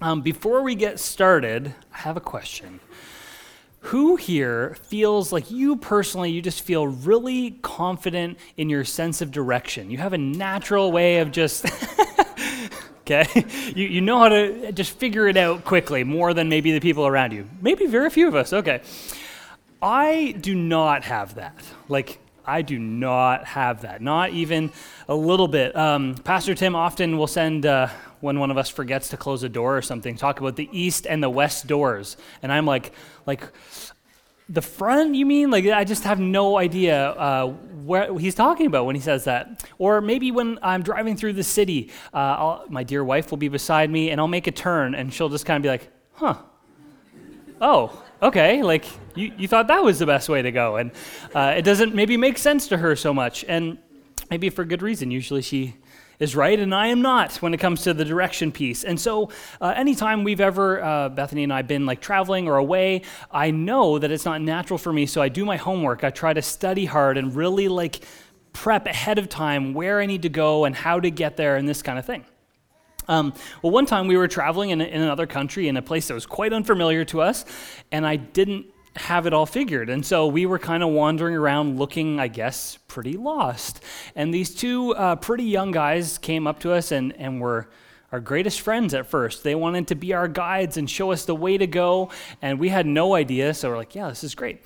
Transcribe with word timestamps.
Um, 0.00 0.22
before 0.22 0.62
we 0.62 0.74
get 0.74 0.98
started, 0.98 1.72
I 1.92 1.98
have 1.98 2.16
a 2.16 2.20
question. 2.20 2.80
Who 3.80 4.16
here 4.16 4.76
feels 4.82 5.32
like 5.32 5.50
you 5.50 5.76
personally, 5.76 6.32
you 6.32 6.42
just 6.42 6.62
feel 6.62 6.86
really 6.86 7.52
confident 7.62 8.38
in 8.56 8.68
your 8.68 8.84
sense 8.84 9.20
of 9.20 9.30
direction? 9.30 9.90
You 9.90 9.98
have 9.98 10.12
a 10.12 10.18
natural 10.18 10.90
way 10.90 11.18
of 11.18 11.30
just, 11.30 11.66
okay? 13.02 13.26
You, 13.76 13.86
you 13.86 14.00
know 14.00 14.18
how 14.18 14.30
to 14.30 14.72
just 14.72 14.98
figure 14.98 15.28
it 15.28 15.36
out 15.36 15.64
quickly, 15.64 16.02
more 16.02 16.34
than 16.34 16.48
maybe 16.48 16.72
the 16.72 16.80
people 16.80 17.06
around 17.06 17.32
you. 17.32 17.48
Maybe 17.60 17.86
very 17.86 18.10
few 18.10 18.26
of 18.26 18.34
us, 18.34 18.52
okay. 18.52 18.82
I 19.80 20.34
do 20.40 20.56
not 20.56 21.04
have 21.04 21.36
that. 21.36 21.54
Like, 21.88 22.18
I 22.44 22.62
do 22.62 22.78
not 22.78 23.44
have 23.44 23.82
that, 23.82 24.02
not 24.02 24.30
even 24.30 24.72
a 25.08 25.14
little 25.14 25.48
bit. 25.48 25.76
Um, 25.76 26.16
Pastor 26.16 26.54
Tim 26.54 26.74
often 26.74 27.16
will 27.16 27.26
send, 27.26 27.64
uh, 27.64 27.88
when 28.24 28.38
one 28.40 28.50
of 28.50 28.56
us 28.56 28.70
forgets 28.70 29.10
to 29.10 29.18
close 29.18 29.42
a 29.42 29.48
door 29.50 29.76
or 29.76 29.82
something, 29.82 30.16
talk 30.16 30.40
about 30.40 30.56
the 30.56 30.68
east 30.72 31.06
and 31.06 31.22
the 31.22 31.28
west 31.28 31.66
doors. 31.66 32.16
And 32.42 32.50
I'm 32.50 32.64
like, 32.64 32.92
like, 33.26 33.42
the 34.48 34.62
front, 34.62 35.14
you 35.14 35.26
mean? 35.26 35.50
Like, 35.50 35.66
I 35.66 35.84
just 35.84 36.04
have 36.04 36.18
no 36.18 36.56
idea 36.58 37.10
uh, 37.10 37.48
what 37.48 38.16
he's 38.16 38.34
talking 38.34 38.66
about 38.66 38.86
when 38.86 38.94
he 38.94 39.02
says 39.02 39.24
that. 39.24 39.62
Or 39.78 40.00
maybe 40.00 40.32
when 40.32 40.58
I'm 40.62 40.82
driving 40.82 41.16
through 41.16 41.34
the 41.34 41.44
city, 41.44 41.90
uh, 42.14 42.60
my 42.70 42.82
dear 42.82 43.04
wife 43.04 43.30
will 43.30 43.38
be 43.38 43.48
beside 43.48 43.90
me 43.90 44.10
and 44.10 44.18
I'll 44.18 44.26
make 44.26 44.46
a 44.46 44.52
turn 44.52 44.94
and 44.94 45.12
she'll 45.12 45.28
just 45.28 45.44
kind 45.44 45.58
of 45.58 45.62
be 45.62 45.68
like, 45.68 45.90
huh, 46.14 46.36
oh, 47.60 48.02
okay, 48.22 48.62
like 48.62 48.86
you, 49.14 49.32
you 49.36 49.48
thought 49.48 49.68
that 49.68 49.84
was 49.84 49.98
the 49.98 50.06
best 50.06 50.30
way 50.30 50.40
to 50.40 50.50
go. 50.50 50.76
And 50.76 50.92
uh, 51.34 51.54
it 51.58 51.62
doesn't 51.62 51.94
maybe 51.94 52.16
make 52.16 52.38
sense 52.38 52.68
to 52.68 52.78
her 52.78 52.96
so 52.96 53.12
much. 53.12 53.44
And 53.48 53.76
maybe 54.30 54.48
for 54.48 54.64
good 54.64 54.80
reason. 54.80 55.10
Usually 55.10 55.42
she 55.42 55.76
is 56.18 56.36
right 56.36 56.58
and 56.58 56.74
I 56.74 56.88
am 56.88 57.02
not 57.02 57.36
when 57.36 57.54
it 57.54 57.58
comes 57.58 57.82
to 57.82 57.94
the 57.94 58.04
direction 58.04 58.52
piece. 58.52 58.84
And 58.84 59.00
so, 59.00 59.30
uh, 59.60 59.74
anytime 59.76 60.24
we've 60.24 60.40
ever, 60.40 60.82
uh, 60.82 61.08
Bethany 61.08 61.44
and 61.44 61.52
I, 61.52 61.62
been 61.62 61.86
like 61.86 62.00
traveling 62.00 62.48
or 62.48 62.56
away, 62.56 63.02
I 63.30 63.50
know 63.50 63.98
that 63.98 64.10
it's 64.10 64.24
not 64.24 64.40
natural 64.40 64.78
for 64.78 64.92
me. 64.92 65.06
So 65.06 65.20
I 65.22 65.28
do 65.28 65.44
my 65.44 65.56
homework. 65.56 66.04
I 66.04 66.10
try 66.10 66.32
to 66.32 66.42
study 66.42 66.84
hard 66.84 67.18
and 67.18 67.34
really 67.34 67.68
like 67.68 68.04
prep 68.52 68.86
ahead 68.86 69.18
of 69.18 69.28
time 69.28 69.74
where 69.74 70.00
I 70.00 70.06
need 70.06 70.22
to 70.22 70.28
go 70.28 70.64
and 70.64 70.74
how 70.74 71.00
to 71.00 71.10
get 71.10 71.36
there 71.36 71.56
and 71.56 71.68
this 71.68 71.82
kind 71.82 71.98
of 71.98 72.06
thing. 72.06 72.24
Um, 73.06 73.34
well, 73.62 73.72
one 73.72 73.86
time 73.86 74.06
we 74.06 74.16
were 74.16 74.28
traveling 74.28 74.70
in, 74.70 74.80
in 74.80 75.02
another 75.02 75.26
country 75.26 75.68
in 75.68 75.76
a 75.76 75.82
place 75.82 76.08
that 76.08 76.14
was 76.14 76.24
quite 76.24 76.52
unfamiliar 76.52 77.04
to 77.06 77.20
us, 77.20 77.44
and 77.92 78.06
I 78.06 78.16
didn't 78.16 78.66
have 78.96 79.26
it 79.26 79.32
all 79.32 79.46
figured. 79.46 79.90
And 79.90 80.04
so 80.04 80.26
we 80.26 80.46
were 80.46 80.58
kind 80.58 80.82
of 80.82 80.90
wandering 80.90 81.34
around 81.34 81.78
looking, 81.78 82.20
I 82.20 82.28
guess, 82.28 82.78
pretty 82.88 83.16
lost. 83.16 83.82
And 84.14 84.32
these 84.32 84.54
two 84.54 84.94
uh, 84.94 85.16
pretty 85.16 85.44
young 85.44 85.72
guys 85.72 86.18
came 86.18 86.46
up 86.46 86.60
to 86.60 86.72
us 86.72 86.92
and, 86.92 87.12
and 87.16 87.40
were 87.40 87.68
our 88.12 88.20
greatest 88.20 88.60
friends 88.60 88.94
at 88.94 89.06
first. 89.06 89.42
They 89.42 89.56
wanted 89.56 89.88
to 89.88 89.96
be 89.96 90.12
our 90.12 90.28
guides 90.28 90.76
and 90.76 90.88
show 90.88 91.10
us 91.10 91.24
the 91.24 91.34
way 91.34 91.58
to 91.58 91.66
go. 91.66 92.10
And 92.40 92.60
we 92.60 92.68
had 92.68 92.86
no 92.86 93.14
idea. 93.14 93.52
So 93.54 93.70
we're 93.70 93.76
like, 93.76 93.94
yeah, 93.94 94.08
this 94.08 94.22
is 94.22 94.36
great. 94.36 94.62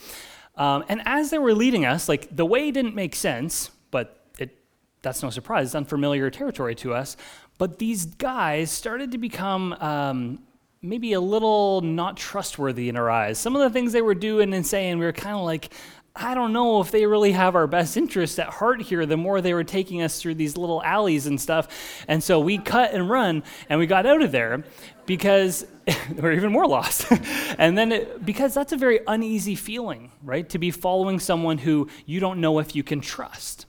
Um, 0.56 0.84
and 0.88 1.00
as 1.06 1.30
they 1.30 1.38
were 1.38 1.54
leading 1.54 1.86
us, 1.86 2.08
like 2.08 2.34
the 2.34 2.44
way 2.44 2.70
didn't 2.70 2.94
make 2.94 3.14
sense, 3.14 3.70
but 3.90 4.26
it, 4.38 4.58
that's 5.00 5.22
no 5.22 5.30
surprise. 5.30 5.68
It's 5.68 5.74
unfamiliar 5.74 6.28
territory 6.30 6.74
to 6.76 6.92
us. 6.92 7.16
But 7.56 7.78
these 7.78 8.04
guys 8.04 8.70
started 8.70 9.12
to 9.12 9.18
become 9.18 9.72
um, 9.74 10.40
maybe 10.82 11.12
a 11.12 11.20
little 11.20 11.80
not 11.80 12.16
trustworthy 12.16 12.88
in 12.88 12.96
our 12.96 13.10
eyes. 13.10 13.38
Some 13.38 13.56
of 13.56 13.62
the 13.62 13.70
things 13.70 13.92
they 13.92 14.02
were 14.02 14.14
doing 14.14 14.54
and 14.54 14.66
saying, 14.66 14.98
we 14.98 15.04
were 15.04 15.12
kind 15.12 15.36
of 15.36 15.44
like, 15.44 15.72
I 16.14 16.34
don't 16.34 16.52
know 16.52 16.80
if 16.80 16.90
they 16.90 17.06
really 17.06 17.32
have 17.32 17.54
our 17.54 17.66
best 17.66 17.96
interest 17.96 18.40
at 18.40 18.48
heart 18.48 18.82
here, 18.82 19.06
the 19.06 19.16
more 19.16 19.40
they 19.40 19.54
were 19.54 19.64
taking 19.64 20.02
us 20.02 20.20
through 20.20 20.34
these 20.34 20.56
little 20.56 20.82
alleys 20.82 21.26
and 21.26 21.40
stuff. 21.40 21.68
And 22.08 22.22
so 22.22 22.40
we 22.40 22.58
cut 22.58 22.92
and 22.92 23.08
run 23.08 23.44
and 23.68 23.78
we 23.78 23.86
got 23.86 24.04
out 24.04 24.20
of 24.22 24.32
there 24.32 24.64
because 25.06 25.64
we're 26.16 26.32
even 26.32 26.50
more 26.50 26.66
lost. 26.66 27.06
and 27.58 27.78
then 27.78 27.92
it, 27.92 28.24
because 28.26 28.52
that's 28.52 28.72
a 28.72 28.76
very 28.76 29.00
uneasy 29.06 29.54
feeling, 29.54 30.10
right? 30.24 30.48
To 30.48 30.58
be 30.58 30.72
following 30.72 31.20
someone 31.20 31.58
who 31.58 31.88
you 32.04 32.18
don't 32.18 32.40
know 32.40 32.58
if 32.58 32.74
you 32.74 32.82
can 32.82 33.00
trust. 33.00 33.66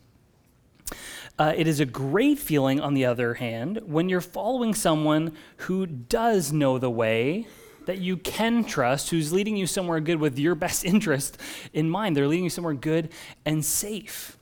Uh, 1.40 1.54
it 1.56 1.68
is 1.68 1.80
a 1.80 1.86
great 1.86 2.38
feeling, 2.38 2.82
on 2.82 2.94
the 2.94 3.06
other 3.06 3.36
hand, 3.36 3.80
when 3.86 4.10
you're 4.10 4.20
following 4.20 4.74
someone 4.74 5.32
who 5.56 5.86
does 5.86 6.52
know 6.52 6.78
the 6.78 6.90
way 6.90 7.48
that 7.86 7.98
you 8.00 8.18
can 8.18 8.66
trust, 8.66 9.10
who's 9.10 9.32
leading 9.32 9.56
you 9.56 9.66
somewhere 9.66 10.02
good 10.02 10.20
with 10.20 10.38
your 10.38 10.54
best 10.54 10.84
interest 10.94 11.38
in 11.72 11.90
mind. 11.90 12.18
They're 12.18 12.28
leading 12.28 12.44
you 12.44 12.50
somewhere 12.50 12.74
good 12.74 13.10
and 13.46 13.64
safe. 13.64 14.38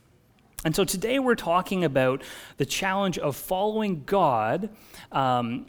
And 0.64 0.74
so 0.74 0.82
today 0.82 1.20
we're 1.20 1.36
talking 1.36 1.84
about 1.84 2.22
the 2.56 2.66
challenge 2.66 3.16
of 3.16 3.36
following 3.36 4.02
God 4.04 4.68
um, 5.12 5.66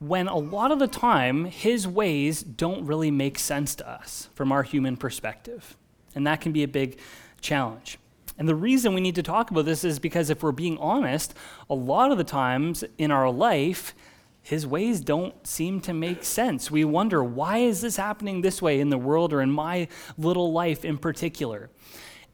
when 0.00 0.26
a 0.26 0.36
lot 0.36 0.72
of 0.72 0.80
the 0.80 0.88
time 0.88 1.44
his 1.44 1.86
ways 1.86 2.42
don't 2.42 2.84
really 2.84 3.12
make 3.12 3.38
sense 3.38 3.76
to 3.76 3.88
us 3.88 4.30
from 4.34 4.50
our 4.50 4.64
human 4.64 4.96
perspective. 4.96 5.76
And 6.16 6.26
that 6.26 6.40
can 6.40 6.50
be 6.50 6.64
a 6.64 6.68
big 6.68 6.98
challenge. 7.40 7.98
And 8.38 8.48
the 8.48 8.54
reason 8.54 8.94
we 8.94 9.00
need 9.00 9.14
to 9.14 9.22
talk 9.22 9.50
about 9.50 9.64
this 9.64 9.84
is 9.84 9.98
because 9.98 10.30
if 10.30 10.42
we're 10.42 10.52
being 10.52 10.78
honest, 10.78 11.34
a 11.70 11.74
lot 11.74 12.10
of 12.10 12.18
the 12.18 12.24
times 12.24 12.84
in 12.98 13.10
our 13.10 13.30
life, 13.30 13.94
his 14.42 14.66
ways 14.66 15.00
don't 15.00 15.46
seem 15.46 15.80
to 15.80 15.94
make 15.94 16.24
sense. 16.24 16.70
We 16.70 16.84
wonder, 16.84 17.24
why 17.24 17.58
is 17.58 17.80
this 17.80 17.96
happening 17.96 18.42
this 18.42 18.60
way 18.60 18.80
in 18.80 18.90
the 18.90 18.98
world 18.98 19.32
or 19.32 19.40
in 19.40 19.50
my 19.50 19.88
little 20.18 20.52
life 20.52 20.84
in 20.84 20.98
particular? 20.98 21.70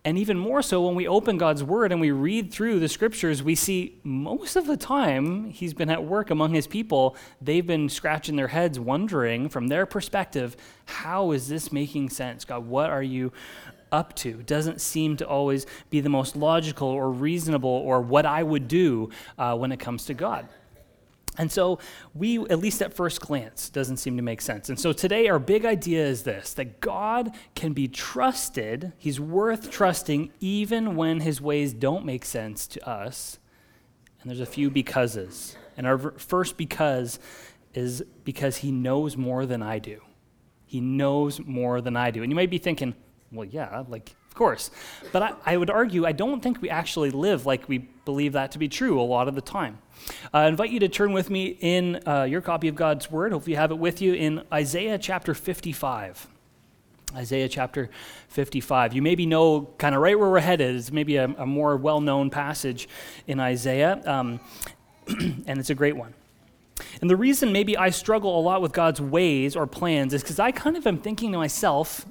And 0.03 0.17
even 0.17 0.39
more 0.39 0.63
so, 0.63 0.87
when 0.87 0.95
we 0.95 1.07
open 1.07 1.37
God's 1.37 1.63
word 1.63 1.93
and 1.93 2.01
we 2.01 2.11
read 2.11 2.51
through 2.51 2.81
the 2.81 2.89
scriptures, 2.89 3.43
we 3.43 3.55
see 3.55 4.01
most 4.03 4.57
of 4.57 4.67
the 4.67 4.79
time 4.79 5.51
he's 5.51 5.75
been 5.75 5.91
at 5.91 6.03
work 6.03 6.31
among 6.31 6.55
his 6.55 6.67
people. 6.67 7.17
They've 7.43 7.67
been 7.67 7.91
scratching 7.91 8.37
their 8.37 8.49
heads, 8.49 8.81
wondering 8.81 9.51
from 9.51 9.69
their 9.69 9.85
perspective, 9.85 10.57
how 10.87 11.33
is 11.33 11.49
this 11.49 11.71
making 11.71 12.09
sense? 12.09 12.47
God, 12.47 12.67
what 12.67 12.89
are 12.89 13.03
you 13.03 13.31
up 13.93 14.15
to. 14.17 14.43
doesn't 14.43 14.81
seem 14.81 15.17
to 15.19 15.27
always 15.27 15.67
be 15.91 16.01
the 16.01 16.09
most 16.09 16.37
logical 16.37 16.89
or 16.89 17.11
reasonable 17.11 17.71
or 17.71 18.01
what 18.01 18.27
I 18.27 18.43
would 18.43 18.69
do 18.69 19.11
uh, 19.39 19.57
when 19.57 19.73
it 19.73 19.79
comes 19.79 20.05
to 20.07 20.15
God. 20.15 20.49
And 21.39 21.51
so 21.51 21.79
we, 22.13 22.39
at 22.39 22.59
least 22.59 22.83
at 22.83 22.93
first 22.93 23.21
glance, 23.21 23.71
doesn't 23.71 23.99
seem 23.99 24.17
to 24.17 24.23
make 24.23 24.41
sense. 24.41 24.69
And 24.69 24.79
so 24.79 24.93
today 24.93 25.29
our 25.29 25.39
big 25.39 25.65
idea 25.65 26.05
is 26.05 26.23
this 26.23 26.53
that 26.55 26.81
God 26.81 27.35
can 27.55 27.73
be 27.73 27.89
trusted, 27.89 28.93
He's 28.99 29.21
worth 29.21 29.71
trusting 29.71 30.33
even 30.41 30.97
when 30.97 31.21
His 31.21 31.41
ways 31.41 31.73
don't 31.73 32.05
make 32.05 32.25
sense 32.25 32.67
to 32.69 32.89
us. 32.89 33.39
And 34.21 34.31
there's 34.31 34.41
a 34.41 34.47
few 34.47 34.71
becauses. 34.71 35.57
And 35.77 35.87
our 35.87 35.99
first 36.19 36.57
because 36.57 37.19
is 37.73 38.05
because 38.25 38.59
He 38.59 38.71
knows 38.71 39.17
more 39.17 39.47
than 39.47 39.63
I 39.63 39.79
do. 39.79 40.03
He 40.67 40.81
knows 40.81 41.41
more 41.41 41.81
than 41.81 41.97
I 41.97 42.11
do. 42.11 42.23
And 42.23 42.31
you 42.31 42.37
might 42.37 42.51
be 42.51 42.59
thinking, 42.59 42.95
well, 43.33 43.47
yeah, 43.47 43.85
like, 43.89 44.15
of 44.29 44.35
course. 44.35 44.71
But 45.13 45.23
I, 45.23 45.35
I, 45.47 45.57
would 45.57 45.71
argue, 45.71 46.07
I 46.07 46.13
don't 46.13 46.43
think 46.43 46.61
we 46.61 46.71
actually 46.71 47.11
live 47.11 47.47
like 47.47 47.69
we 47.69 47.79
believe 48.05 48.33
that 48.33 48.53
to 48.53 48.59
be 48.59 48.69
true 48.69 49.01
a 49.01 49.03
lot 49.03 49.29
of 49.29 49.35
the 49.35 49.41
time. 49.41 49.79
Uh, 50.33 50.39
I 50.39 50.49
invite 50.49 50.71
you 50.71 50.81
to 50.81 50.89
turn 50.89 51.13
with 51.13 51.31
me 51.31 51.57
in 51.61 52.01
uh, 52.07 52.25
your 52.25 52.41
copy 52.41 52.69
of 52.69 52.75
God's 52.75 53.11
Word. 53.11 53.33
Hopefully, 53.33 53.53
you 53.53 53.59
have 53.59 53.71
it 53.71 53.79
with 53.79 54.03
you 54.03 54.15
in 54.15 54.43
Isaiah 54.53 54.99
chapter 54.99 55.35
55. 55.35 56.27
Isaiah 57.15 57.49
chapter 57.49 57.91
55. 58.29 58.95
You 58.95 59.03
maybe 59.03 59.27
know 59.27 59.63
kind 59.79 59.95
of 59.95 60.01
right 60.01 60.19
where 60.19 60.31
we're 60.31 60.41
headed. 60.41 60.77
It's 60.77 60.93
maybe 60.93 61.17
a, 61.17 61.25
a 61.25 61.47
more 61.47 61.77
well 61.77 62.01
known 62.01 62.31
passage 62.31 62.89
in 63.27 63.41
Isaiah, 63.41 64.01
um, 64.07 64.41
and 65.09 65.59
it's 65.59 65.71
a 65.71 65.75
great 65.75 65.97
one. 65.97 66.15
And 67.01 67.11
the 67.11 67.17
reason 67.17 67.53
maybe 67.53 67.77
I 67.77 67.91
struggle 67.91 68.39
a 68.39 68.43
lot 68.43 68.63
with 68.63 68.73
God's 68.73 69.01
ways 69.01 69.57
or 69.57 69.67
plans 69.67 70.15
is 70.15 70.23
because 70.23 70.39
I 70.39 70.51
kind 70.51 70.77
of 70.77 70.87
am 70.87 70.99
thinking 70.99 71.33
to 71.33 71.39
myself, 71.39 72.07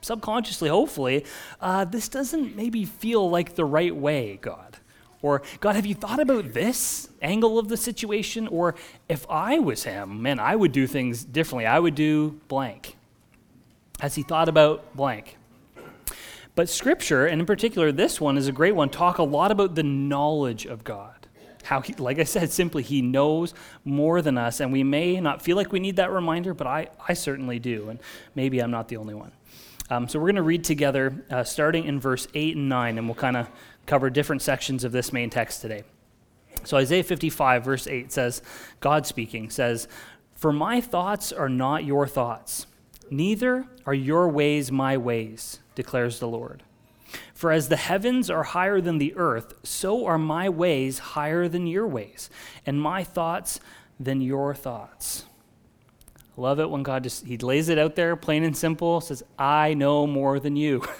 subconsciously, 0.00 0.68
hopefully, 0.68 1.24
uh, 1.60 1.84
this 1.84 2.08
doesn't 2.08 2.56
maybe 2.56 2.84
feel 2.84 3.28
like 3.30 3.54
the 3.54 3.64
right 3.64 3.94
way, 3.94 4.38
God. 4.40 4.78
Or, 5.22 5.42
God, 5.60 5.76
have 5.76 5.86
you 5.86 5.94
thought 5.94 6.18
about 6.18 6.52
this 6.52 7.08
angle 7.22 7.58
of 7.58 7.68
the 7.68 7.76
situation? 7.76 8.48
Or, 8.48 8.74
if 9.08 9.24
I 9.30 9.60
was 9.60 9.84
him, 9.84 10.20
man, 10.20 10.40
I 10.40 10.56
would 10.56 10.72
do 10.72 10.86
things 10.88 11.24
differently. 11.24 11.66
I 11.66 11.78
would 11.78 11.94
do 11.94 12.40
blank. 12.48 12.96
Has 14.00 14.16
he 14.16 14.24
thought 14.24 14.48
about 14.48 14.96
blank? 14.96 15.36
But 16.54 16.68
Scripture, 16.68 17.26
and 17.26 17.40
in 17.40 17.46
particular 17.46 17.92
this 17.92 18.20
one 18.20 18.36
is 18.36 18.46
a 18.46 18.52
great 18.52 18.74
one, 18.74 18.90
talk 18.90 19.18
a 19.18 19.22
lot 19.22 19.50
about 19.50 19.74
the 19.74 19.82
knowledge 19.82 20.66
of 20.66 20.84
God. 20.84 21.14
How, 21.62 21.80
he, 21.80 21.94
like 21.94 22.18
I 22.18 22.24
said, 22.24 22.50
simply, 22.50 22.82
he 22.82 23.00
knows 23.00 23.54
more 23.84 24.20
than 24.20 24.36
us, 24.36 24.60
and 24.60 24.72
we 24.72 24.82
may 24.82 25.20
not 25.20 25.40
feel 25.40 25.56
like 25.56 25.70
we 25.70 25.78
need 25.78 25.96
that 25.96 26.10
reminder, 26.10 26.52
but 26.52 26.66
I, 26.66 26.88
I 27.08 27.14
certainly 27.14 27.60
do, 27.60 27.88
and 27.88 28.00
maybe 28.34 28.60
I'm 28.60 28.72
not 28.72 28.88
the 28.88 28.96
only 28.96 29.14
one. 29.14 29.30
Um, 29.92 30.08
so 30.08 30.18
we're 30.18 30.28
going 30.28 30.36
to 30.36 30.42
read 30.42 30.64
together 30.64 31.22
uh, 31.30 31.44
starting 31.44 31.84
in 31.84 32.00
verse 32.00 32.26
8 32.32 32.56
and 32.56 32.66
9, 32.66 32.96
and 32.96 33.06
we'll 33.06 33.14
kind 33.14 33.36
of 33.36 33.50
cover 33.84 34.08
different 34.08 34.40
sections 34.40 34.84
of 34.84 34.92
this 34.92 35.12
main 35.12 35.28
text 35.28 35.60
today. 35.60 35.84
So 36.64 36.78
Isaiah 36.78 37.02
55, 37.02 37.62
verse 37.62 37.86
8 37.86 38.10
says, 38.10 38.40
God 38.80 39.06
speaking, 39.06 39.50
says, 39.50 39.88
For 40.34 40.50
my 40.50 40.80
thoughts 40.80 41.30
are 41.30 41.50
not 41.50 41.84
your 41.84 42.06
thoughts, 42.06 42.66
neither 43.10 43.66
are 43.84 43.92
your 43.92 44.30
ways 44.30 44.72
my 44.72 44.96
ways, 44.96 45.60
declares 45.74 46.20
the 46.20 46.28
Lord. 46.28 46.62
For 47.34 47.52
as 47.52 47.68
the 47.68 47.76
heavens 47.76 48.30
are 48.30 48.44
higher 48.44 48.80
than 48.80 48.96
the 48.96 49.14
earth, 49.14 49.52
so 49.62 50.06
are 50.06 50.16
my 50.16 50.48
ways 50.48 51.00
higher 51.00 51.48
than 51.48 51.66
your 51.66 51.86
ways, 51.86 52.30
and 52.64 52.80
my 52.80 53.04
thoughts 53.04 53.60
than 54.00 54.22
your 54.22 54.54
thoughts. 54.54 55.26
Love 56.36 56.60
it 56.60 56.70
when 56.70 56.82
God 56.82 57.02
just, 57.02 57.26
he 57.26 57.36
lays 57.36 57.68
it 57.68 57.78
out 57.78 57.94
there, 57.94 58.16
plain 58.16 58.42
and 58.42 58.56
simple, 58.56 59.00
says, 59.00 59.22
I 59.38 59.74
know 59.74 60.06
more 60.06 60.40
than 60.40 60.56
you. 60.56 60.82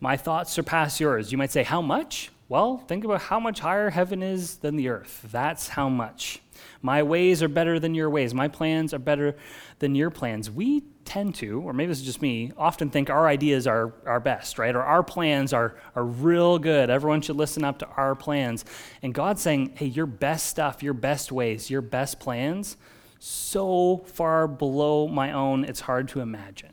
My 0.00 0.16
thoughts 0.16 0.52
surpass 0.52 1.00
yours. 1.00 1.32
You 1.32 1.38
might 1.38 1.50
say, 1.50 1.62
How 1.62 1.80
much? 1.80 2.30
Well, 2.48 2.78
think 2.86 3.04
about 3.04 3.22
how 3.22 3.40
much 3.40 3.58
higher 3.60 3.90
heaven 3.90 4.22
is 4.22 4.58
than 4.58 4.76
the 4.76 4.88
earth. 4.88 5.26
That's 5.32 5.68
how 5.68 5.88
much. 5.88 6.40
My 6.82 7.02
ways 7.02 7.42
are 7.42 7.48
better 7.48 7.78
than 7.78 7.94
your 7.94 8.10
ways. 8.10 8.34
My 8.34 8.48
plans 8.48 8.92
are 8.94 8.98
better 8.98 9.36
than 9.78 9.94
your 9.94 10.10
plans. 10.10 10.50
We 10.50 10.82
tend 11.04 11.34
to, 11.36 11.60
or 11.60 11.72
maybe 11.72 11.92
is 11.92 12.02
just 12.02 12.20
me, 12.20 12.52
often 12.56 12.90
think 12.90 13.10
our 13.10 13.26
ideas 13.28 13.66
are 13.66 13.94
our 14.06 14.20
best, 14.20 14.58
right? 14.58 14.74
Or 14.74 14.82
our 14.82 15.02
plans 15.02 15.52
are, 15.52 15.76
are 15.94 16.04
real 16.04 16.58
good. 16.58 16.90
Everyone 16.90 17.20
should 17.20 17.36
listen 17.36 17.64
up 17.64 17.78
to 17.78 17.86
our 17.88 18.14
plans. 18.14 18.64
And 19.02 19.14
God's 19.14 19.42
saying, 19.42 19.74
hey, 19.76 19.86
your 19.86 20.06
best 20.06 20.46
stuff, 20.46 20.82
your 20.82 20.94
best 20.94 21.30
ways, 21.32 21.70
your 21.70 21.82
best 21.82 22.18
plans, 22.20 22.76
so 23.18 24.04
far 24.06 24.46
below 24.46 25.08
my 25.08 25.32
own, 25.32 25.64
it's 25.64 25.80
hard 25.80 26.08
to 26.08 26.20
imagine. 26.20 26.72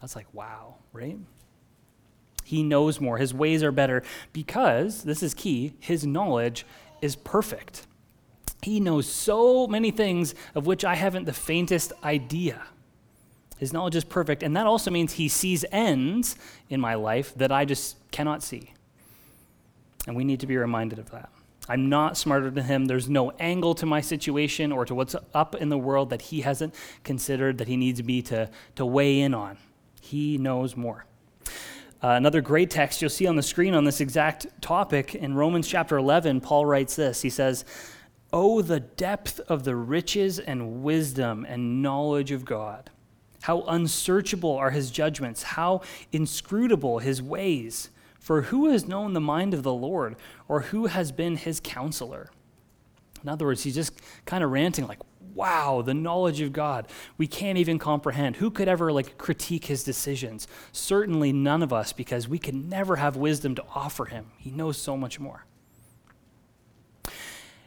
That's 0.00 0.16
like, 0.16 0.26
wow, 0.34 0.76
right? 0.92 1.16
He 2.44 2.62
knows 2.62 3.00
more. 3.00 3.16
His 3.16 3.32
ways 3.32 3.62
are 3.62 3.72
better 3.72 4.02
because, 4.34 5.04
this 5.04 5.22
is 5.22 5.32
key, 5.32 5.74
his 5.80 6.06
knowledge 6.06 6.66
is 7.00 7.16
perfect. 7.16 7.86
He 8.64 8.80
knows 8.80 9.06
so 9.06 9.66
many 9.66 9.90
things 9.90 10.34
of 10.54 10.66
which 10.66 10.86
I 10.86 10.94
haven't 10.94 11.26
the 11.26 11.34
faintest 11.34 11.92
idea. 12.02 12.62
His 13.58 13.74
knowledge 13.74 13.94
is 13.94 14.04
perfect, 14.04 14.42
and 14.42 14.56
that 14.56 14.66
also 14.66 14.90
means 14.90 15.12
he 15.12 15.28
sees 15.28 15.66
ends 15.70 16.36
in 16.70 16.80
my 16.80 16.94
life 16.94 17.34
that 17.34 17.52
I 17.52 17.66
just 17.66 17.96
cannot 18.10 18.42
see. 18.42 18.72
And 20.06 20.16
we 20.16 20.24
need 20.24 20.40
to 20.40 20.46
be 20.46 20.56
reminded 20.56 20.98
of 20.98 21.10
that. 21.10 21.28
I'm 21.68 21.90
not 21.90 22.16
smarter 22.16 22.50
than 22.50 22.64
him. 22.64 22.86
There's 22.86 23.06
no 23.06 23.32
angle 23.32 23.74
to 23.74 23.84
my 23.84 24.00
situation 24.00 24.72
or 24.72 24.86
to 24.86 24.94
what's 24.94 25.14
up 25.34 25.54
in 25.54 25.68
the 25.68 25.78
world 25.78 26.08
that 26.08 26.22
he 26.22 26.40
hasn't 26.40 26.74
considered 27.02 27.58
that 27.58 27.68
he 27.68 27.76
needs 27.76 28.02
me 28.02 28.22
to, 28.22 28.48
to 28.76 28.86
weigh 28.86 29.20
in 29.20 29.34
on. 29.34 29.58
He 30.00 30.38
knows 30.38 30.74
more. 30.74 31.04
Uh, 32.02 32.08
another 32.08 32.40
great 32.40 32.70
text 32.70 33.02
you'll 33.02 33.10
see 33.10 33.26
on 33.26 33.36
the 33.36 33.42
screen 33.42 33.74
on 33.74 33.84
this 33.84 34.00
exact 34.00 34.46
topic 34.62 35.14
in 35.14 35.34
Romans 35.34 35.68
chapter 35.68 35.98
11, 35.98 36.40
Paul 36.40 36.64
writes 36.64 36.96
this. 36.96 37.20
He 37.20 37.30
says, 37.30 37.66
Oh, 38.36 38.62
the 38.62 38.80
depth 38.80 39.38
of 39.48 39.62
the 39.62 39.76
riches 39.76 40.40
and 40.40 40.82
wisdom 40.82 41.46
and 41.48 41.82
knowledge 41.82 42.32
of 42.32 42.44
God. 42.44 42.90
How 43.42 43.62
unsearchable 43.62 44.50
are 44.50 44.72
his 44.72 44.90
judgments, 44.90 45.44
how 45.44 45.82
inscrutable 46.10 46.98
his 46.98 47.22
ways. 47.22 47.90
For 48.18 48.42
who 48.42 48.70
has 48.70 48.88
known 48.88 49.12
the 49.12 49.20
mind 49.20 49.54
of 49.54 49.62
the 49.62 49.72
Lord, 49.72 50.16
or 50.48 50.62
who 50.62 50.86
has 50.86 51.12
been 51.12 51.36
his 51.36 51.60
counselor? 51.62 52.28
In 53.22 53.28
other 53.28 53.46
words, 53.46 53.62
he's 53.62 53.76
just 53.76 54.00
kind 54.24 54.42
of 54.42 54.50
ranting, 54.50 54.88
like, 54.88 54.98
wow, 55.32 55.80
the 55.82 55.94
knowledge 55.94 56.40
of 56.40 56.52
God. 56.52 56.88
We 57.16 57.28
can't 57.28 57.58
even 57.58 57.78
comprehend. 57.78 58.34
Who 58.34 58.50
could 58.50 58.66
ever 58.66 58.90
like 58.90 59.16
critique 59.16 59.66
his 59.66 59.84
decisions? 59.84 60.48
Certainly 60.72 61.34
none 61.34 61.62
of 61.62 61.72
us, 61.72 61.92
because 61.92 62.26
we 62.26 62.40
can 62.40 62.68
never 62.68 62.96
have 62.96 63.14
wisdom 63.14 63.54
to 63.54 63.64
offer 63.76 64.06
him. 64.06 64.32
He 64.38 64.50
knows 64.50 64.76
so 64.76 64.96
much 64.96 65.20
more. 65.20 65.46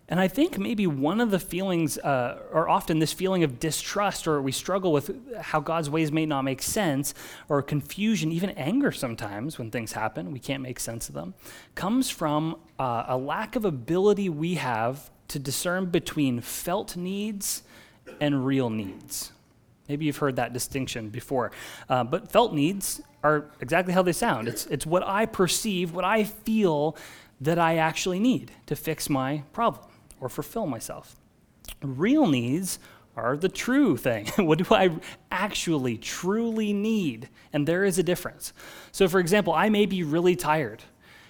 And 0.10 0.22
I 0.22 0.30
think 0.30 0.58
maybe 0.58 0.88
one 0.88 1.20
of 1.20 1.32
the 1.32 1.40
feelings, 1.40 1.98
uh, 1.98 2.40
or 2.54 2.70
often 2.70 3.00
this 3.00 3.12
feeling 3.12 3.44
of 3.44 3.60
distrust, 3.60 4.26
or 4.26 4.42
we 4.42 4.54
struggle 4.54 4.94
with 4.94 5.36
how 5.38 5.60
God's 5.60 5.90
ways 5.90 6.14
may 6.14 6.26
not 6.26 6.44
make 6.44 6.62
sense, 6.62 7.14
or 7.50 7.62
confusion, 7.62 8.32
even 8.32 8.52
anger 8.52 8.94
sometimes 8.94 9.60
when 9.60 9.70
things 9.70 9.92
happen, 9.92 10.32
we 10.32 10.40
can't 10.40 10.64
make 10.64 10.80
sense 10.80 11.10
of 11.10 11.16
them, 11.16 11.34
comes 11.76 12.10
from 12.10 12.56
uh, 12.80 13.04
a 13.08 13.18
lack 13.18 13.58
of 13.58 13.66
ability 13.66 14.30
we 14.30 14.56
have 14.56 15.10
to 15.28 15.40
discern 15.40 15.88
between 15.88 16.40
felt 16.40 16.96
needs 16.96 17.64
and 18.22 18.46
real 18.46 18.70
needs. 18.70 19.34
Maybe 19.90 20.06
you've 20.06 20.18
heard 20.18 20.38
that 20.38 20.54
distinction 20.54 21.10
before. 21.10 21.52
Uh, 21.90 22.06
but 22.06 22.32
felt 22.32 22.54
needs 22.54 23.02
are 23.24 23.52
exactly 23.60 23.94
how 23.94 24.04
they 24.04 24.14
sound 24.14 24.48
it's, 24.48 24.68
it's 24.68 24.86
what 24.86 25.06
I 25.06 25.26
perceive, 25.26 25.94
what 25.94 26.06
I 26.06 26.24
feel 26.24 26.96
that 27.42 27.60
I 27.60 27.78
actually 27.78 28.20
need 28.20 28.52
to 28.68 28.76
fix 28.76 29.10
my 29.10 29.44
problem 29.52 29.90
or 30.20 30.30
fulfill 30.30 30.66
myself. 30.66 31.16
Real 31.82 32.28
needs 32.28 32.80
are 33.16 33.36
the 33.36 33.50
true 33.50 33.98
thing. 33.98 34.28
what 34.38 34.60
do 34.60 34.74
I 34.74 34.92
actually, 35.32 35.98
truly 35.98 36.72
need? 36.72 37.30
And 37.52 37.68
there 37.68 37.84
is 37.84 37.98
a 37.98 38.04
difference. 38.04 38.54
So, 38.92 39.08
for 39.08 39.20
example, 39.20 39.54
I 39.54 39.70
may 39.70 39.86
be 39.86 40.04
really 40.04 40.36
tired. 40.36 40.84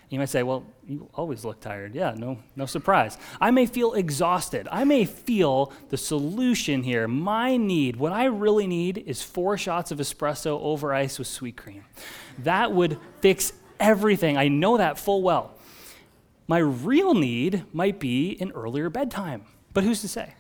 You 0.10 0.19
might 0.19 0.30
say, 0.30 0.42
well, 0.44 0.66
you 0.86 1.10
always 1.13 1.44
look 1.44 1.60
tired. 1.60 1.94
Yeah, 1.94 2.13
no, 2.16 2.39
no 2.56 2.66
surprise. 2.66 3.18
I 3.42 3.51
may 3.51 3.66
feel 3.66 3.94
exhausted. 3.94 4.68
I 4.72 4.86
may 4.86 5.04
feel 5.04 5.74
the 5.89 5.98
solution 5.98 6.84
here. 6.84 7.10
My 7.10 7.57
need, 7.57 7.98
what 7.98 8.13
I 8.13 8.25
really 8.25 8.68
need, 8.68 9.04
is 9.06 9.22
four 9.22 9.57
shots 9.57 9.92
of 9.92 10.00
espresso 10.00 10.62
over 10.62 10.94
ice 10.94 11.19
with 11.19 11.28
sweet 11.28 11.57
cream. 11.57 11.84
That 12.39 12.72
would 12.72 12.98
fix 13.19 13.51
everything. 13.81 14.38
I 14.38 14.48
know 14.48 14.78
that 14.78 14.98
full 14.98 15.22
well. 15.24 15.56
My 16.47 16.59
real 16.59 17.13
need 17.13 17.65
might 17.73 17.99
be 17.99 18.38
an 18.39 18.51
earlier 18.51 18.89
bedtime, 18.89 19.44
but 19.73 19.83
who's 19.83 19.99
to 20.01 20.07
say? 20.07 20.33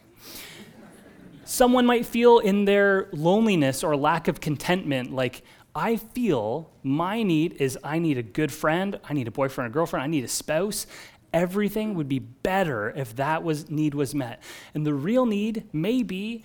Someone 1.43 1.85
might 1.85 2.05
feel 2.05 2.39
in 2.39 2.63
their 2.65 3.09
loneliness 3.11 3.83
or 3.83 3.95
lack 3.95 4.29
of 4.29 4.39
contentment 4.39 5.13
like, 5.13 5.43
I 5.75 5.97
feel 5.97 6.71
my 6.81 7.23
need 7.23 7.61
is 7.61 7.77
I 7.83 7.99
need 7.99 8.17
a 8.17 8.23
good 8.23 8.51
friend, 8.51 8.99
I 9.07 9.13
need 9.13 9.27
a 9.27 9.31
boyfriend 9.31 9.69
or 9.69 9.73
girlfriend, 9.73 10.03
I 10.03 10.07
need 10.07 10.23
a 10.23 10.29
spouse. 10.29 10.87
Everything 11.33 11.93
would 11.95 12.07
be 12.07 12.19
better 12.19 12.89
if 12.91 13.15
that 13.17 13.43
was 13.43 13.69
need 13.69 13.93
was 13.93 14.15
met. 14.15 14.41
And 14.73 14.87
the 14.87 14.93
real 14.93 15.25
need 15.25 15.65
may 15.73 16.03
be 16.03 16.43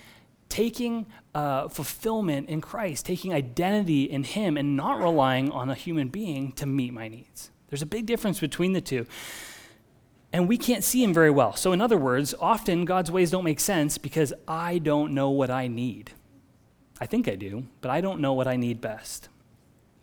taking 0.48 1.06
uh, 1.34 1.68
fulfillment 1.68 2.48
in 2.48 2.60
Christ, 2.60 3.06
taking 3.06 3.32
identity 3.32 4.02
in 4.02 4.24
Him, 4.24 4.56
and 4.56 4.76
not 4.76 5.00
relying 5.00 5.50
on 5.50 5.70
a 5.70 5.74
human 5.74 6.08
being 6.08 6.52
to 6.52 6.66
meet 6.66 6.92
my 6.92 7.08
needs. 7.08 7.50
There's 7.70 7.80
a 7.80 7.86
big 7.86 8.04
difference 8.04 8.38
between 8.38 8.74
the 8.74 8.82
two 8.82 9.06
and 10.32 10.48
we 10.48 10.56
can't 10.56 10.82
see 10.82 11.02
him 11.02 11.12
very 11.12 11.30
well. 11.30 11.54
So, 11.54 11.72
in 11.72 11.80
other 11.80 11.98
words, 11.98 12.34
often 12.40 12.84
God's 12.84 13.10
ways 13.10 13.30
don't 13.30 13.44
make 13.44 13.60
sense 13.60 13.98
because 13.98 14.32
I 14.48 14.78
don't 14.78 15.12
know 15.12 15.30
what 15.30 15.50
I 15.50 15.68
need. 15.68 16.12
I 17.00 17.06
think 17.06 17.28
I 17.28 17.34
do, 17.34 17.64
but 17.80 17.90
I 17.90 18.00
don't 18.00 18.20
know 18.20 18.32
what 18.32 18.46
I 18.46 18.56
need 18.56 18.80
best. 18.80 19.28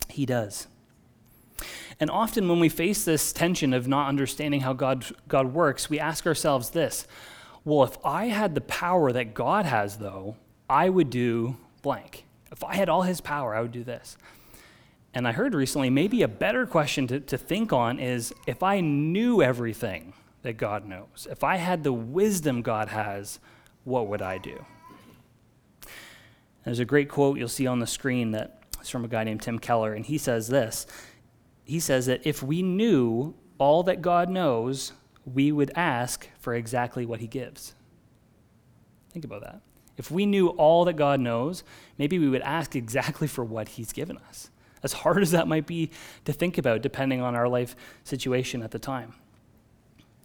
He 0.10 0.26
does. 0.26 0.68
And 2.00 2.10
often 2.10 2.48
when 2.48 2.60
we 2.60 2.70
face 2.70 3.04
this 3.04 3.34
tension 3.34 3.74
of 3.74 3.88
not 3.88 4.08
understanding 4.08 4.62
how 4.62 4.74
God, 4.74 5.06
God 5.28 5.54
works, 5.54 5.90
we 5.90 6.00
ask 6.00 6.26
ourselves 6.26 6.70
this 6.70 7.08
well, 7.66 7.84
if 7.84 7.98
I 8.06 8.28
had 8.28 8.56
the 8.56 8.62
power 8.62 9.12
that 9.12 9.34
God 9.34 9.66
has, 9.66 9.98
though, 9.98 10.38
I 10.70 10.90
would 10.90 11.10
do 11.10 11.58
blank. 11.82 12.24
If 12.52 12.64
I 12.64 12.76
had 12.76 12.90
all 12.90 13.02
his 13.02 13.22
power, 13.22 13.54
I 13.54 13.62
would 13.62 13.74
do 13.74 13.84
this. 13.84 14.18
And 15.14 15.28
I 15.28 15.34
heard 15.34 15.54
recently 15.54 15.90
maybe 15.90 16.22
a 16.22 16.28
better 16.28 16.66
question 16.66 17.06
to, 17.08 17.20
to 17.20 17.38
think 17.38 17.74
on 17.74 18.00
is 18.00 18.34
if 18.48 18.64
I 18.64 18.80
knew 18.80 19.42
everything, 19.42 20.14
that 20.42 20.54
God 20.54 20.86
knows. 20.86 21.28
If 21.30 21.44
I 21.44 21.58
had 21.58 21.84
the 21.84 21.94
wisdom 21.94 22.62
God 22.62 22.90
has, 22.90 23.40
what 23.84 24.08
would 24.08 24.22
I 24.22 24.38
do? 24.38 24.66
There's 26.64 26.80
a 26.80 26.86
great 26.86 27.10
quote 27.10 27.38
you'll 27.38 27.48
see 27.48 27.68
on 27.68 27.80
the 27.80 27.88
screen 27.88 28.32
that 28.32 28.64
is 28.82 28.90
from 28.90 29.06
a 29.06 29.08
guy 29.08 29.24
named 29.24 29.42
Tim 29.42 29.60
Keller, 29.60 29.94
and 29.94 30.06
he 30.06 30.18
says 30.18 30.48
this. 30.48 30.86
He 31.64 31.80
says 31.80 32.06
that 32.06 32.22
if 32.26 32.44
we 32.44 32.62
knew 32.62 33.34
all 33.58 33.84
that 33.84 34.02
God 34.02 34.30
knows, 34.30 34.94
we 35.26 35.52
would 35.52 35.72
ask 35.76 36.28
for 36.40 36.54
exactly 36.54 37.06
what 37.06 37.20
he 37.20 37.28
gives. 37.28 37.76
Think 39.12 39.26
about 39.26 39.42
that. 39.42 39.62
If 39.98 40.12
we 40.12 40.26
knew 40.26 40.48
all 40.50 40.86
that 40.86 40.94
God 40.94 41.20
knows, 41.20 41.64
maybe 41.98 42.20
we 42.20 42.30
would 42.30 42.42
ask 42.42 42.76
exactly 42.76 43.28
for 43.28 43.44
what 43.44 43.70
he's 43.70 43.92
given 43.92 44.18
us. 44.30 44.50
As 44.82 44.94
hard 44.94 45.22
as 45.22 45.32
that 45.32 45.48
might 45.48 45.68
be 45.68 45.92
to 46.24 46.32
think 46.32 46.58
about, 46.58 46.82
depending 46.82 47.22
on 47.22 47.36
our 47.36 47.50
life 47.50 47.76
situation 48.04 48.64
at 48.64 48.72
the 48.72 48.80
time. 48.80 49.16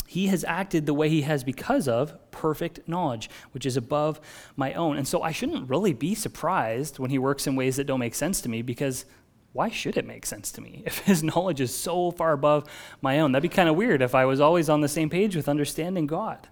He 0.07 0.27
has 0.29 0.45
acted 0.45 0.87
the 0.87 0.95
way 0.95 1.09
he 1.09 1.23
has 1.23 1.45
because 1.45 1.89
of 1.89 2.31
perfect 2.31 2.87
knowledge, 2.87 3.31
which 3.53 3.67
is 3.67 3.77
above 3.77 4.21
my 4.57 4.75
own. 4.75 4.97
And 4.97 5.09
so 5.09 5.23
I 5.23 5.33
shouldn't 5.33 5.69
really 5.69 5.93
be 5.93 6.15
surprised 6.15 6.99
when 6.99 7.11
he 7.11 7.19
works 7.19 7.47
in 7.47 7.57
ways 7.57 7.77
that 7.77 7.87
don't 7.87 8.01
make 8.01 8.15
sense 8.15 8.41
to 8.43 8.49
me 8.49 8.63
because 8.63 9.07
why 9.55 9.71
should 9.71 9.97
it 9.97 10.05
make 10.05 10.27
sense 10.27 10.51
to 10.53 10.61
me 10.61 10.83
if 10.85 10.99
his 10.99 11.23
knowledge 11.23 11.61
is 11.61 11.75
so 11.75 12.11
far 12.11 12.33
above 12.33 12.69
my 13.01 13.21
own? 13.21 13.33
That'd 13.33 13.49
be 13.49 13.55
kind 13.55 13.69
of 13.69 13.77
weird 13.77 14.03
if 14.03 14.15
I 14.15 14.25
was 14.25 14.41
always 14.41 14.69
on 14.69 14.81
the 14.81 14.89
same 14.89 15.09
page 15.09 15.37
with 15.37 15.49
understanding 15.49 16.07
God. 16.07 16.49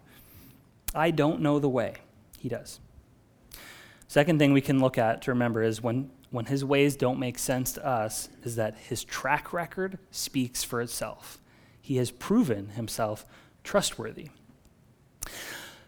I 0.94 1.10
don't 1.10 1.40
know 1.40 1.58
the 1.58 1.68
way, 1.68 1.96
he 2.38 2.48
does. 2.48 2.80
Second 4.06 4.38
thing 4.38 4.52
we 4.52 4.60
can 4.60 4.78
look 4.78 4.98
at 4.98 5.22
to 5.22 5.30
remember 5.30 5.62
is 5.62 5.82
when, 5.82 6.10
when 6.30 6.44
his 6.44 6.64
ways 6.64 6.96
don't 6.96 7.18
make 7.18 7.38
sense 7.38 7.72
to 7.72 7.86
us, 7.86 8.28
is 8.44 8.56
that 8.56 8.76
his 8.76 9.02
track 9.04 9.52
record 9.52 9.98
speaks 10.10 10.62
for 10.62 10.80
itself. 10.80 11.40
He 11.82 11.96
has 11.96 12.10
proven 12.10 12.70
himself 12.70 13.26
trustworthy. 13.64 14.30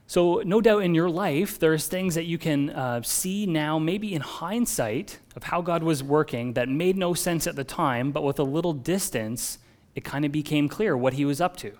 So, 0.06 0.42
no 0.44 0.60
doubt 0.60 0.82
in 0.82 0.94
your 0.94 1.08
life, 1.08 1.58
there's 1.58 1.86
things 1.86 2.14
that 2.14 2.24
you 2.24 2.36
can 2.36 2.70
uh, 2.70 3.02
see 3.02 3.46
now, 3.46 3.78
maybe 3.78 4.14
in 4.14 4.20
hindsight, 4.20 5.18
of 5.34 5.44
how 5.44 5.62
God 5.62 5.82
was 5.82 6.02
working 6.02 6.52
that 6.52 6.68
made 6.68 6.98
no 6.98 7.14
sense 7.14 7.46
at 7.46 7.56
the 7.56 7.64
time, 7.64 8.12
but 8.12 8.22
with 8.22 8.38
a 8.38 8.44
little 8.44 8.74
distance, 8.74 9.58
it 9.94 10.04
kind 10.04 10.26
of 10.26 10.30
became 10.30 10.68
clear 10.68 10.94
what 10.94 11.14
He 11.14 11.24
was 11.24 11.40
up 11.40 11.56
to. 11.58 11.72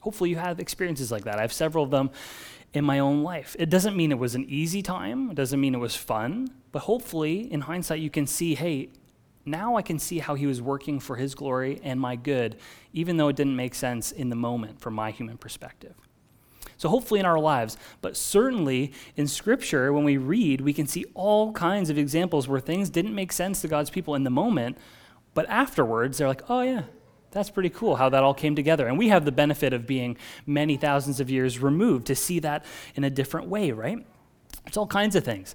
Hopefully, 0.00 0.28
you 0.28 0.36
have 0.36 0.60
experiences 0.60 1.10
like 1.10 1.24
that. 1.24 1.38
I 1.38 1.40
have 1.40 1.52
several 1.54 1.82
of 1.82 1.90
them 1.90 2.10
in 2.74 2.84
my 2.84 2.98
own 2.98 3.22
life. 3.22 3.56
It 3.58 3.70
doesn't 3.70 3.96
mean 3.96 4.12
it 4.12 4.18
was 4.18 4.34
an 4.34 4.44
easy 4.48 4.82
time, 4.82 5.30
it 5.30 5.34
doesn't 5.34 5.60
mean 5.60 5.74
it 5.74 5.78
was 5.78 5.96
fun, 5.96 6.50
but 6.72 6.80
hopefully, 6.80 7.50
in 7.50 7.62
hindsight, 7.62 8.00
you 8.00 8.10
can 8.10 8.26
see 8.26 8.54
hey, 8.54 8.90
now 9.50 9.76
I 9.76 9.82
can 9.82 9.98
see 9.98 10.18
how 10.18 10.34
he 10.34 10.46
was 10.46 10.62
working 10.62 11.00
for 11.00 11.16
his 11.16 11.34
glory 11.34 11.80
and 11.82 12.00
my 12.00 12.16
good, 12.16 12.56
even 12.92 13.16
though 13.16 13.28
it 13.28 13.36
didn't 13.36 13.56
make 13.56 13.74
sense 13.74 14.12
in 14.12 14.30
the 14.30 14.36
moment 14.36 14.80
from 14.80 14.94
my 14.94 15.10
human 15.10 15.36
perspective. 15.36 15.94
So, 16.76 16.88
hopefully, 16.88 17.20
in 17.20 17.26
our 17.26 17.38
lives, 17.38 17.76
but 18.00 18.16
certainly 18.16 18.92
in 19.16 19.26
Scripture, 19.26 19.92
when 19.92 20.04
we 20.04 20.16
read, 20.16 20.62
we 20.62 20.72
can 20.72 20.86
see 20.86 21.04
all 21.14 21.52
kinds 21.52 21.90
of 21.90 21.98
examples 21.98 22.48
where 22.48 22.60
things 22.60 22.88
didn't 22.88 23.14
make 23.14 23.32
sense 23.32 23.60
to 23.60 23.68
God's 23.68 23.90
people 23.90 24.14
in 24.14 24.24
the 24.24 24.30
moment, 24.30 24.78
but 25.34 25.48
afterwards, 25.48 26.18
they're 26.18 26.28
like, 26.28 26.48
oh, 26.48 26.62
yeah, 26.62 26.84
that's 27.30 27.50
pretty 27.50 27.70
cool 27.70 27.96
how 27.96 28.08
that 28.08 28.22
all 28.22 28.34
came 28.34 28.56
together. 28.56 28.86
And 28.86 28.98
we 28.98 29.08
have 29.08 29.24
the 29.24 29.32
benefit 29.32 29.72
of 29.72 29.86
being 29.86 30.16
many 30.46 30.76
thousands 30.76 31.20
of 31.20 31.30
years 31.30 31.58
removed 31.58 32.06
to 32.06 32.14
see 32.14 32.38
that 32.40 32.64
in 32.94 33.04
a 33.04 33.10
different 33.10 33.48
way, 33.48 33.72
right? 33.72 34.04
It's 34.66 34.76
all 34.76 34.86
kinds 34.86 35.16
of 35.16 35.24
things. 35.24 35.54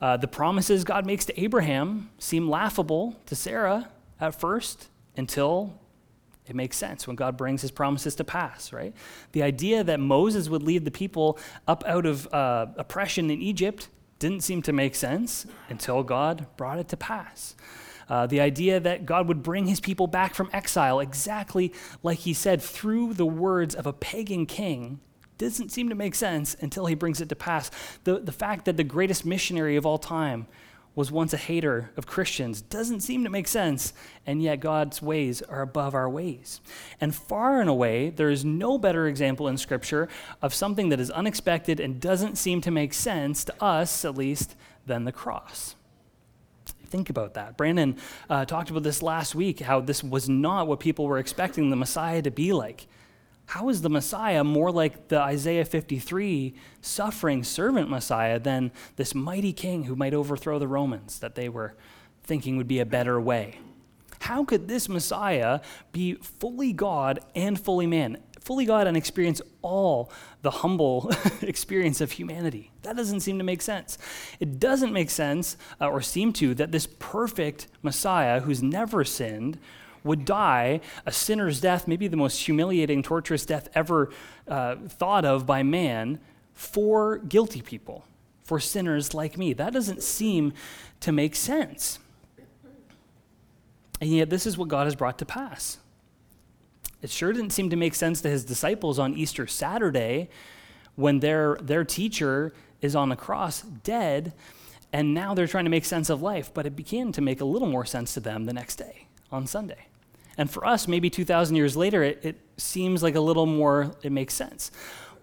Uh, 0.00 0.16
the 0.16 0.28
promises 0.28 0.84
God 0.84 1.06
makes 1.06 1.24
to 1.26 1.40
Abraham 1.40 2.10
seem 2.18 2.48
laughable 2.48 3.16
to 3.26 3.34
Sarah 3.34 3.88
at 4.20 4.38
first 4.38 4.88
until 5.16 5.78
it 6.46 6.54
makes 6.54 6.76
sense 6.76 7.06
when 7.06 7.16
God 7.16 7.36
brings 7.36 7.62
his 7.62 7.70
promises 7.70 8.14
to 8.16 8.24
pass, 8.24 8.72
right? 8.72 8.94
The 9.32 9.42
idea 9.42 9.82
that 9.84 9.98
Moses 9.98 10.48
would 10.48 10.62
lead 10.62 10.84
the 10.84 10.90
people 10.90 11.38
up 11.66 11.82
out 11.86 12.06
of 12.06 12.32
uh, 12.32 12.66
oppression 12.76 13.30
in 13.30 13.42
Egypt 13.42 13.88
didn't 14.18 14.42
seem 14.42 14.62
to 14.62 14.72
make 14.72 14.94
sense 14.94 15.46
until 15.68 16.02
God 16.02 16.46
brought 16.56 16.78
it 16.78 16.88
to 16.88 16.96
pass. 16.96 17.54
Uh, 18.08 18.26
the 18.26 18.40
idea 18.40 18.78
that 18.78 19.04
God 19.04 19.26
would 19.26 19.42
bring 19.42 19.66
his 19.66 19.80
people 19.80 20.06
back 20.06 20.34
from 20.34 20.48
exile 20.52 21.00
exactly 21.00 21.72
like 22.04 22.20
he 22.20 22.32
said 22.32 22.62
through 22.62 23.14
the 23.14 23.26
words 23.26 23.74
of 23.74 23.86
a 23.86 23.92
pagan 23.92 24.46
king 24.46 25.00
doesn't 25.38 25.70
seem 25.70 25.88
to 25.88 25.94
make 25.94 26.14
sense 26.14 26.56
until 26.60 26.86
he 26.86 26.94
brings 26.94 27.20
it 27.20 27.28
to 27.28 27.36
pass. 27.36 27.70
The, 28.04 28.18
the 28.18 28.32
fact 28.32 28.64
that 28.64 28.76
the 28.76 28.84
greatest 28.84 29.24
missionary 29.24 29.76
of 29.76 29.86
all 29.86 29.98
time 29.98 30.46
was 30.96 31.12
once 31.12 31.34
a 31.34 31.36
hater 31.36 31.90
of 31.98 32.06
Christians 32.06 32.62
doesn't 32.62 33.00
seem 33.00 33.22
to 33.22 33.30
make 33.30 33.46
sense, 33.46 33.92
and 34.24 34.42
yet 34.42 34.60
God's 34.60 35.02
ways 35.02 35.42
are 35.42 35.60
above 35.60 35.94
our 35.94 36.08
ways. 36.08 36.62
And 37.00 37.14
far 37.14 37.60
and 37.60 37.68
away, 37.68 38.08
there 38.08 38.30
is 38.30 38.46
no 38.46 38.78
better 38.78 39.06
example 39.06 39.46
in 39.46 39.58
Scripture 39.58 40.08
of 40.40 40.54
something 40.54 40.88
that 40.88 40.98
is 40.98 41.10
unexpected 41.10 41.80
and 41.80 42.00
doesn't 42.00 42.36
seem 42.36 42.62
to 42.62 42.70
make 42.70 42.94
sense, 42.94 43.44
to 43.44 43.62
us 43.62 44.06
at 44.06 44.16
least, 44.16 44.56
than 44.86 45.04
the 45.04 45.12
cross. 45.12 45.76
Think 46.86 47.10
about 47.10 47.34
that. 47.34 47.58
Brandon 47.58 47.96
uh, 48.30 48.46
talked 48.46 48.70
about 48.70 48.82
this 48.82 49.02
last 49.02 49.34
week, 49.34 49.60
how 49.60 49.80
this 49.80 50.02
was 50.02 50.30
not 50.30 50.66
what 50.66 50.80
people 50.80 51.06
were 51.06 51.18
expecting 51.18 51.68
the 51.68 51.76
Messiah 51.76 52.22
to 52.22 52.30
be 52.30 52.54
like. 52.54 52.86
How 53.46 53.68
is 53.68 53.82
the 53.82 53.90
Messiah 53.90 54.42
more 54.42 54.72
like 54.72 55.08
the 55.08 55.20
Isaiah 55.20 55.64
53 55.64 56.54
suffering 56.80 57.44
servant 57.44 57.88
Messiah 57.88 58.38
than 58.38 58.72
this 58.96 59.14
mighty 59.14 59.52
king 59.52 59.84
who 59.84 59.96
might 59.96 60.14
overthrow 60.14 60.58
the 60.58 60.68
Romans 60.68 61.20
that 61.20 61.36
they 61.36 61.48
were 61.48 61.74
thinking 62.24 62.56
would 62.56 62.68
be 62.68 62.80
a 62.80 62.86
better 62.86 63.20
way? 63.20 63.58
How 64.20 64.44
could 64.44 64.66
this 64.66 64.88
Messiah 64.88 65.60
be 65.92 66.14
fully 66.14 66.72
God 66.72 67.20
and 67.34 67.58
fully 67.58 67.86
man? 67.86 68.18
fully 68.46 68.64
God 68.64 68.86
and 68.86 68.96
experience 68.96 69.42
all 69.60 70.08
the 70.42 70.52
humble 70.52 71.10
experience 71.42 72.00
of 72.00 72.12
humanity. 72.12 72.70
That 72.82 72.96
doesn't 72.96 73.20
seem 73.20 73.38
to 73.38 73.44
make 73.44 73.60
sense. 73.60 73.98
It 74.38 74.60
doesn't 74.60 74.92
make 74.92 75.10
sense, 75.10 75.56
uh, 75.80 75.90
or 75.90 76.00
seem 76.00 76.32
to, 76.34 76.54
that 76.54 76.70
this 76.70 76.86
perfect 77.00 77.66
Messiah 77.82 78.38
who's 78.38 78.62
never 78.62 79.02
sinned 79.02 79.58
would 80.06 80.24
die 80.24 80.80
a 81.04 81.12
sinner's 81.12 81.60
death, 81.60 81.86
maybe 81.86 82.08
the 82.08 82.16
most 82.16 82.46
humiliating, 82.46 83.02
torturous 83.02 83.44
death 83.44 83.68
ever 83.74 84.10
uh, 84.48 84.76
thought 84.88 85.24
of 85.24 85.44
by 85.44 85.62
man, 85.62 86.18
for 86.54 87.18
guilty 87.18 87.60
people, 87.60 88.06
for 88.42 88.58
sinners 88.58 89.12
like 89.12 89.36
me. 89.36 89.52
That 89.52 89.72
doesn't 89.72 90.02
seem 90.02 90.54
to 91.00 91.12
make 91.12 91.36
sense. 91.36 91.98
And 94.00 94.10
yet, 94.10 94.30
this 94.30 94.46
is 94.46 94.56
what 94.56 94.68
God 94.68 94.86
has 94.86 94.94
brought 94.94 95.18
to 95.18 95.26
pass. 95.26 95.78
It 97.02 97.10
sure 97.10 97.32
didn't 97.32 97.50
seem 97.50 97.70
to 97.70 97.76
make 97.76 97.94
sense 97.94 98.20
to 98.22 98.28
his 98.28 98.44
disciples 98.44 98.98
on 98.98 99.14
Easter 99.14 99.46
Saturday 99.46 100.28
when 100.94 101.20
their, 101.20 101.56
their 101.60 101.84
teacher 101.84 102.52
is 102.80 102.96
on 102.96 103.10
the 103.10 103.16
cross 103.16 103.62
dead, 103.62 104.32
and 104.92 105.12
now 105.12 105.34
they're 105.34 105.46
trying 105.46 105.64
to 105.64 105.70
make 105.70 105.84
sense 105.84 106.10
of 106.10 106.22
life. 106.22 106.52
But 106.52 106.66
it 106.66 106.74
began 106.74 107.12
to 107.12 107.20
make 107.20 107.40
a 107.40 107.44
little 107.44 107.68
more 107.68 107.84
sense 107.84 108.14
to 108.14 108.20
them 108.20 108.44
the 108.44 108.52
next 108.52 108.76
day 108.76 109.06
on 109.30 109.46
Sunday. 109.46 109.86
And 110.38 110.50
for 110.50 110.66
us, 110.66 110.86
maybe 110.86 111.08
2,000 111.10 111.56
years 111.56 111.76
later, 111.76 112.02
it, 112.02 112.20
it 112.22 112.36
seems 112.56 113.02
like 113.02 113.14
a 113.14 113.20
little 113.20 113.46
more, 113.46 113.96
it 114.02 114.12
makes 114.12 114.34
sense. 114.34 114.70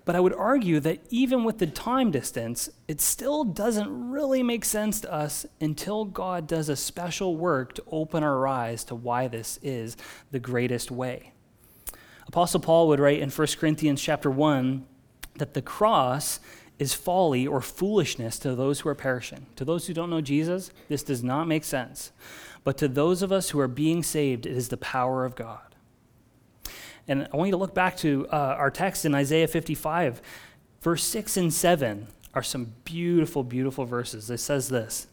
But 0.05 0.15
I 0.15 0.19
would 0.19 0.33
argue 0.33 0.79
that 0.81 0.99
even 1.09 1.43
with 1.43 1.59
the 1.59 1.67
time 1.67 2.11
distance, 2.11 2.69
it 2.87 2.99
still 2.99 3.43
doesn't 3.45 4.11
really 4.11 4.43
make 4.43 4.65
sense 4.65 4.99
to 5.01 5.13
us 5.13 5.45
until 5.61 6.03
God 6.03 6.45
does 6.45 6.67
a 6.67 6.75
special 6.75 7.37
work 7.37 7.73
to 7.75 7.83
open 7.89 8.21
our 8.21 8.45
eyes 8.47 8.83
to 8.85 8.95
why 8.95 9.27
this 9.27 9.59
is 9.63 9.95
the 10.31 10.39
greatest 10.39 10.91
way. 10.91 11.31
Apostle 12.27 12.59
Paul 12.59 12.87
would 12.89 12.99
write 12.99 13.19
in 13.19 13.29
1 13.29 13.47
Corinthians 13.59 14.01
chapter 14.01 14.29
1 14.29 14.85
that 15.35 15.53
the 15.53 15.61
cross 15.61 16.39
is 16.79 16.93
folly 16.93 17.47
or 17.47 17.61
foolishness 17.61 18.39
to 18.39 18.55
those 18.55 18.81
who 18.81 18.89
are 18.89 18.95
perishing. 18.95 19.45
To 19.55 19.63
those 19.63 19.87
who 19.87 19.93
don't 19.93 20.09
know 20.09 20.21
Jesus, 20.21 20.71
this 20.89 21.03
does 21.03 21.23
not 21.23 21.47
make 21.47 21.63
sense. 21.63 22.11
But 22.63 22.77
to 22.77 22.87
those 22.87 23.21
of 23.21 23.31
us 23.31 23.49
who 23.49 23.59
are 23.59 23.67
being 23.67 24.03
saved, 24.03 24.45
it 24.45 24.55
is 24.55 24.69
the 24.69 24.77
power 24.77 25.25
of 25.25 25.35
God. 25.35 25.75
And 27.07 27.27
I 27.33 27.35
want 27.35 27.47
you 27.49 27.53
to 27.53 27.57
look 27.57 27.73
back 27.73 27.97
to 27.97 28.27
uh, 28.31 28.35
our 28.57 28.71
text 28.71 29.03
in 29.03 29.13
Isaiah 29.13 29.47
55, 29.47 30.21
verse 30.81 31.03
6 31.03 31.37
and 31.37 31.53
7 31.53 32.07
are 32.33 32.43
some 32.43 32.73
beautiful, 32.85 33.43
beautiful 33.43 33.85
verses. 33.85 34.29
It 34.29 34.39
says 34.39 34.69
this 34.69 35.07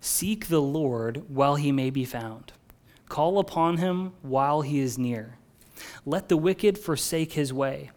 Seek 0.00 0.48
the 0.48 0.60
Lord 0.60 1.24
while 1.28 1.56
he 1.56 1.72
may 1.72 1.90
be 1.90 2.04
found, 2.04 2.52
call 3.08 3.38
upon 3.38 3.78
him 3.78 4.12
while 4.22 4.60
he 4.60 4.78
is 4.78 4.98
near. 4.98 5.38
Let 6.04 6.28
the 6.28 6.36
wicked 6.36 6.78
forsake 6.78 7.32
his 7.32 7.52
way, 7.52 7.90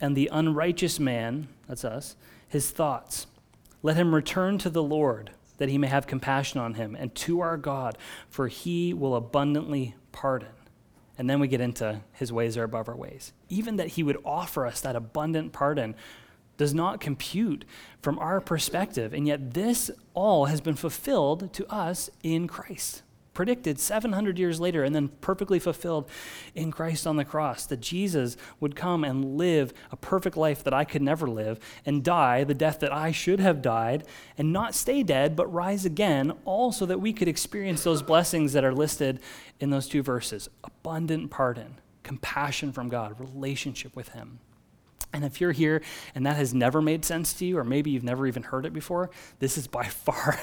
and 0.00 0.16
the 0.16 0.30
unrighteous 0.32 0.98
man, 0.98 1.48
that's 1.68 1.84
us, 1.84 2.16
his 2.48 2.70
thoughts. 2.70 3.26
Let 3.82 3.96
him 3.96 4.14
return 4.14 4.58
to 4.58 4.70
the 4.70 4.82
Lord, 4.82 5.30
that 5.60 5.68
he 5.68 5.76
may 5.76 5.88
have 5.88 6.06
compassion 6.06 6.58
on 6.58 6.72
him, 6.72 6.96
and 6.98 7.14
to 7.14 7.40
our 7.40 7.58
God, 7.58 7.98
for 8.30 8.48
he 8.48 8.94
will 8.94 9.14
abundantly 9.14 9.94
pardon. 10.10 10.48
And 11.18 11.28
then 11.28 11.38
we 11.38 11.48
get 11.48 11.60
into 11.60 12.00
his 12.12 12.32
ways 12.32 12.56
are 12.56 12.64
above 12.64 12.88
our 12.88 12.96
ways. 12.96 13.34
Even 13.50 13.76
that 13.76 13.88
he 13.88 14.02
would 14.02 14.16
offer 14.24 14.66
us 14.66 14.80
that 14.80 14.96
abundant 14.96 15.52
pardon 15.52 15.94
does 16.56 16.72
not 16.72 16.98
compute 16.98 17.66
from 18.00 18.18
our 18.18 18.40
perspective. 18.40 19.12
And 19.12 19.26
yet, 19.26 19.52
this 19.52 19.90
all 20.14 20.46
has 20.46 20.62
been 20.62 20.76
fulfilled 20.76 21.52
to 21.52 21.70
us 21.70 22.08
in 22.22 22.48
Christ 22.48 23.02
predicted 23.40 23.80
700 23.80 24.38
years 24.38 24.60
later 24.60 24.84
and 24.84 24.94
then 24.94 25.08
perfectly 25.22 25.58
fulfilled 25.58 26.10
in 26.54 26.70
Christ 26.70 27.06
on 27.06 27.16
the 27.16 27.24
cross. 27.24 27.64
That 27.64 27.80
Jesus 27.80 28.36
would 28.60 28.76
come 28.76 29.02
and 29.02 29.38
live 29.38 29.72
a 29.90 29.96
perfect 29.96 30.36
life 30.36 30.62
that 30.62 30.74
I 30.74 30.84
could 30.84 31.00
never 31.00 31.26
live 31.26 31.58
and 31.86 32.04
die 32.04 32.44
the 32.44 32.52
death 32.52 32.80
that 32.80 32.92
I 32.92 33.12
should 33.12 33.40
have 33.40 33.62
died 33.62 34.04
and 34.36 34.52
not 34.52 34.74
stay 34.74 35.02
dead 35.02 35.36
but 35.36 35.50
rise 35.50 35.86
again, 35.86 36.34
all 36.44 36.70
so 36.70 36.84
that 36.84 37.00
we 37.00 37.14
could 37.14 37.28
experience 37.28 37.82
those 37.82 38.02
blessings 38.02 38.52
that 38.52 38.62
are 38.62 38.74
listed 38.74 39.20
in 39.58 39.70
those 39.70 39.88
two 39.88 40.02
verses 40.02 40.50
abundant 40.62 41.30
pardon, 41.30 41.80
compassion 42.02 42.72
from 42.72 42.90
God, 42.90 43.18
relationship 43.18 43.96
with 43.96 44.10
Him. 44.10 44.40
And 45.12 45.24
if 45.24 45.40
you're 45.40 45.52
here 45.52 45.82
and 46.14 46.24
that 46.26 46.36
has 46.36 46.54
never 46.54 46.80
made 46.80 47.04
sense 47.04 47.32
to 47.34 47.44
you, 47.44 47.58
or 47.58 47.64
maybe 47.64 47.90
you've 47.90 48.04
never 48.04 48.26
even 48.26 48.44
heard 48.44 48.64
it 48.64 48.72
before, 48.72 49.10
this 49.38 49.58
is 49.58 49.66
by 49.66 49.84
far 49.88 50.38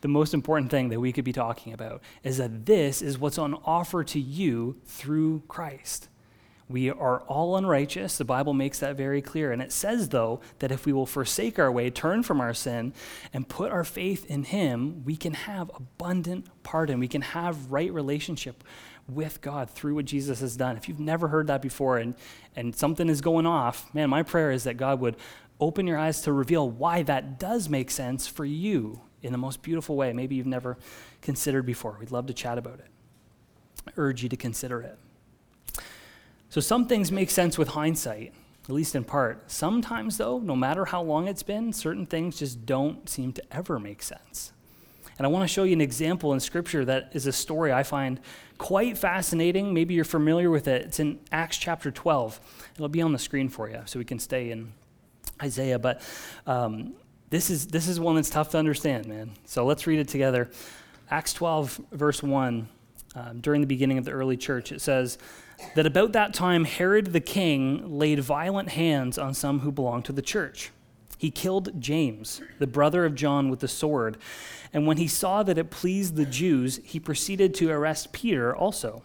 the 0.00 0.08
most 0.08 0.34
important 0.34 0.70
thing 0.70 0.88
that 0.90 1.00
we 1.00 1.12
could 1.12 1.24
be 1.24 1.32
talking 1.32 1.72
about 1.72 2.02
is 2.22 2.38
that 2.38 2.66
this 2.66 3.02
is 3.02 3.18
what's 3.18 3.38
on 3.38 3.54
offer 3.64 4.04
to 4.04 4.20
you 4.20 4.76
through 4.84 5.42
Christ. 5.48 6.08
We 6.68 6.90
are 6.90 7.20
all 7.20 7.56
unrighteous. 7.56 8.18
The 8.18 8.24
Bible 8.24 8.52
makes 8.52 8.80
that 8.80 8.96
very 8.96 9.22
clear. 9.22 9.52
And 9.52 9.62
it 9.62 9.70
says, 9.70 10.08
though, 10.08 10.40
that 10.58 10.72
if 10.72 10.84
we 10.84 10.92
will 10.92 11.06
forsake 11.06 11.60
our 11.60 11.70
way, 11.70 11.90
turn 11.90 12.24
from 12.24 12.40
our 12.40 12.54
sin, 12.54 12.92
and 13.32 13.48
put 13.48 13.70
our 13.70 13.84
faith 13.84 14.26
in 14.26 14.42
Him, 14.42 15.04
we 15.04 15.16
can 15.16 15.34
have 15.34 15.70
abundant 15.76 16.48
pardon. 16.64 16.98
We 16.98 17.06
can 17.06 17.22
have 17.22 17.70
right 17.70 17.92
relationship 17.92 18.64
with 19.08 19.40
God 19.40 19.70
through 19.70 19.94
what 19.94 20.04
Jesus 20.04 20.40
has 20.40 20.56
done. 20.56 20.76
If 20.76 20.88
you've 20.88 21.00
never 21.00 21.28
heard 21.28 21.46
that 21.46 21.62
before 21.62 21.98
and, 21.98 22.14
and 22.56 22.74
something 22.74 23.08
is 23.08 23.20
going 23.20 23.46
off, 23.46 23.92
man, 23.94 24.10
my 24.10 24.22
prayer 24.22 24.50
is 24.50 24.64
that 24.64 24.76
God 24.76 25.00
would 25.00 25.16
open 25.60 25.86
your 25.86 25.98
eyes 25.98 26.22
to 26.22 26.32
reveal 26.32 26.68
why 26.68 27.02
that 27.02 27.38
does 27.38 27.68
make 27.68 27.90
sense 27.90 28.26
for 28.26 28.44
you 28.44 29.00
in 29.22 29.32
the 29.32 29.38
most 29.38 29.62
beautiful 29.62 29.96
way. 29.96 30.12
Maybe 30.12 30.34
you've 30.36 30.46
never 30.46 30.76
considered 31.22 31.64
before. 31.64 31.96
We'd 31.98 32.10
love 32.10 32.26
to 32.26 32.34
chat 32.34 32.58
about 32.58 32.78
it. 32.78 32.88
I 33.86 33.92
urge 33.96 34.22
you 34.22 34.28
to 34.28 34.36
consider 34.36 34.80
it. 34.82 34.98
So, 36.48 36.60
some 36.60 36.86
things 36.86 37.10
make 37.10 37.30
sense 37.30 37.58
with 37.58 37.68
hindsight, 37.68 38.32
at 38.64 38.70
least 38.70 38.94
in 38.94 39.04
part. 39.04 39.50
Sometimes, 39.50 40.16
though, 40.16 40.38
no 40.38 40.56
matter 40.56 40.86
how 40.86 41.02
long 41.02 41.28
it's 41.28 41.42
been, 41.42 41.72
certain 41.72 42.06
things 42.06 42.38
just 42.38 42.64
don't 42.66 43.08
seem 43.08 43.32
to 43.32 43.42
ever 43.50 43.78
make 43.78 44.02
sense. 44.02 44.52
And 45.18 45.26
I 45.26 45.28
want 45.28 45.44
to 45.44 45.48
show 45.48 45.64
you 45.64 45.72
an 45.72 45.80
example 45.80 46.32
in 46.32 46.40
Scripture 46.40 46.84
that 46.84 47.10
is 47.12 47.26
a 47.26 47.32
story 47.32 47.72
I 47.72 47.82
find 47.82 48.20
quite 48.58 48.98
fascinating. 48.98 49.72
Maybe 49.72 49.94
you're 49.94 50.04
familiar 50.04 50.50
with 50.50 50.68
it. 50.68 50.82
It's 50.82 51.00
in 51.00 51.18
Acts 51.32 51.56
chapter 51.56 51.90
12. 51.90 52.38
It'll 52.74 52.88
be 52.88 53.00
on 53.00 53.12
the 53.12 53.18
screen 53.18 53.48
for 53.48 53.70
you 53.70 53.80
so 53.86 53.98
we 53.98 54.04
can 54.04 54.18
stay 54.18 54.50
in 54.50 54.72
Isaiah, 55.42 55.78
but 55.78 56.02
um, 56.46 56.94
this, 57.30 57.50
is, 57.50 57.66
this 57.66 57.88
is 57.88 57.98
one 57.98 58.16
that's 58.16 58.30
tough 58.30 58.50
to 58.50 58.58
understand, 58.58 59.06
man. 59.06 59.32
So 59.44 59.64
let's 59.64 59.86
read 59.86 59.98
it 59.98 60.08
together. 60.08 60.50
Acts 61.10 61.32
12, 61.34 61.80
verse 61.92 62.22
1, 62.22 62.68
um, 63.14 63.40
during 63.40 63.60
the 63.60 63.66
beginning 63.66 63.98
of 63.98 64.04
the 64.04 64.12
early 64.12 64.36
church, 64.36 64.72
it 64.72 64.80
says 64.80 65.18
that 65.74 65.86
about 65.86 66.12
that 66.12 66.34
time 66.34 66.64
Herod 66.64 67.12
the 67.12 67.20
king 67.20 67.98
laid 67.98 68.20
violent 68.20 68.70
hands 68.70 69.18
on 69.18 69.32
some 69.34 69.60
who 69.60 69.72
belonged 69.72 70.04
to 70.06 70.12
the 70.12 70.22
church. 70.22 70.70
He 71.18 71.30
killed 71.30 71.80
James, 71.80 72.42
the 72.58 72.66
brother 72.66 73.06
of 73.06 73.14
John, 73.14 73.48
with 73.48 73.60
the 73.60 73.68
sword. 73.68 74.18
And 74.76 74.86
when 74.86 74.98
he 74.98 75.08
saw 75.08 75.42
that 75.42 75.56
it 75.56 75.70
pleased 75.70 76.16
the 76.16 76.26
Jews, 76.26 76.80
he 76.84 77.00
proceeded 77.00 77.54
to 77.54 77.70
arrest 77.70 78.12
Peter 78.12 78.54
also. 78.54 79.02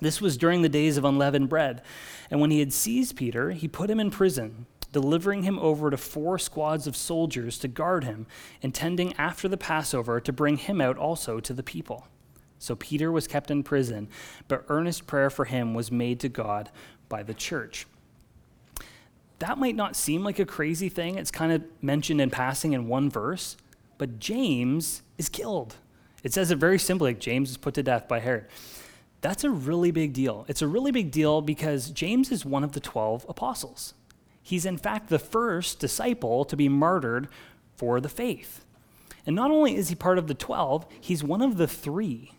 This 0.00 0.20
was 0.20 0.36
during 0.36 0.62
the 0.62 0.68
days 0.68 0.96
of 0.96 1.04
unleavened 1.04 1.48
bread. 1.48 1.82
And 2.28 2.40
when 2.40 2.50
he 2.50 2.58
had 2.58 2.72
seized 2.72 3.14
Peter, 3.14 3.52
he 3.52 3.68
put 3.68 3.88
him 3.88 4.00
in 4.00 4.10
prison, 4.10 4.66
delivering 4.90 5.44
him 5.44 5.60
over 5.60 5.90
to 5.90 5.96
four 5.96 6.40
squads 6.40 6.88
of 6.88 6.96
soldiers 6.96 7.56
to 7.60 7.68
guard 7.68 8.02
him, 8.02 8.26
intending 8.62 9.12
after 9.12 9.46
the 9.46 9.56
Passover 9.56 10.18
to 10.18 10.32
bring 10.32 10.56
him 10.56 10.80
out 10.80 10.98
also 10.98 11.38
to 11.38 11.52
the 11.54 11.62
people. 11.62 12.08
So 12.58 12.74
Peter 12.74 13.12
was 13.12 13.28
kept 13.28 13.52
in 13.52 13.62
prison, 13.62 14.08
but 14.48 14.64
earnest 14.68 15.06
prayer 15.06 15.30
for 15.30 15.44
him 15.44 15.72
was 15.72 15.92
made 15.92 16.18
to 16.18 16.28
God 16.28 16.68
by 17.08 17.22
the 17.22 17.32
church 17.32 17.86
that 19.40 19.58
might 19.58 19.74
not 19.74 19.96
seem 19.96 20.22
like 20.22 20.38
a 20.38 20.46
crazy 20.46 20.88
thing. 20.88 21.16
It's 21.16 21.30
kind 21.30 21.50
of 21.50 21.62
mentioned 21.82 22.20
in 22.20 22.30
passing 22.30 22.74
in 22.74 22.86
one 22.86 23.10
verse, 23.10 23.56
but 24.00 24.18
James 24.18 25.02
is 25.18 25.28
killed. 25.28 25.76
It 26.24 26.32
says 26.32 26.50
it 26.50 26.56
very 26.56 26.78
simply 26.78 27.10
like 27.10 27.20
James 27.20 27.50
is 27.50 27.58
put 27.58 27.74
to 27.74 27.82
death 27.82 28.08
by 28.08 28.20
Herod. 28.20 28.46
That's 29.20 29.44
a 29.44 29.50
really 29.50 29.90
big 29.90 30.14
deal. 30.14 30.46
It's 30.48 30.62
a 30.62 30.66
really 30.66 30.90
big 30.90 31.10
deal 31.10 31.42
because 31.42 31.90
James 31.90 32.32
is 32.32 32.42
one 32.42 32.64
of 32.64 32.72
the 32.72 32.80
12 32.80 33.26
apostles. 33.28 33.92
He's, 34.42 34.64
in 34.64 34.78
fact, 34.78 35.10
the 35.10 35.18
first 35.18 35.80
disciple 35.80 36.46
to 36.46 36.56
be 36.56 36.66
martyred 36.66 37.28
for 37.76 38.00
the 38.00 38.08
faith. 38.08 38.64
And 39.26 39.36
not 39.36 39.50
only 39.50 39.76
is 39.76 39.90
he 39.90 39.94
part 39.94 40.16
of 40.16 40.28
the 40.28 40.34
12, 40.34 40.86
he's 40.98 41.22
one 41.22 41.42
of 41.42 41.58
the 41.58 41.68
three 41.68 42.32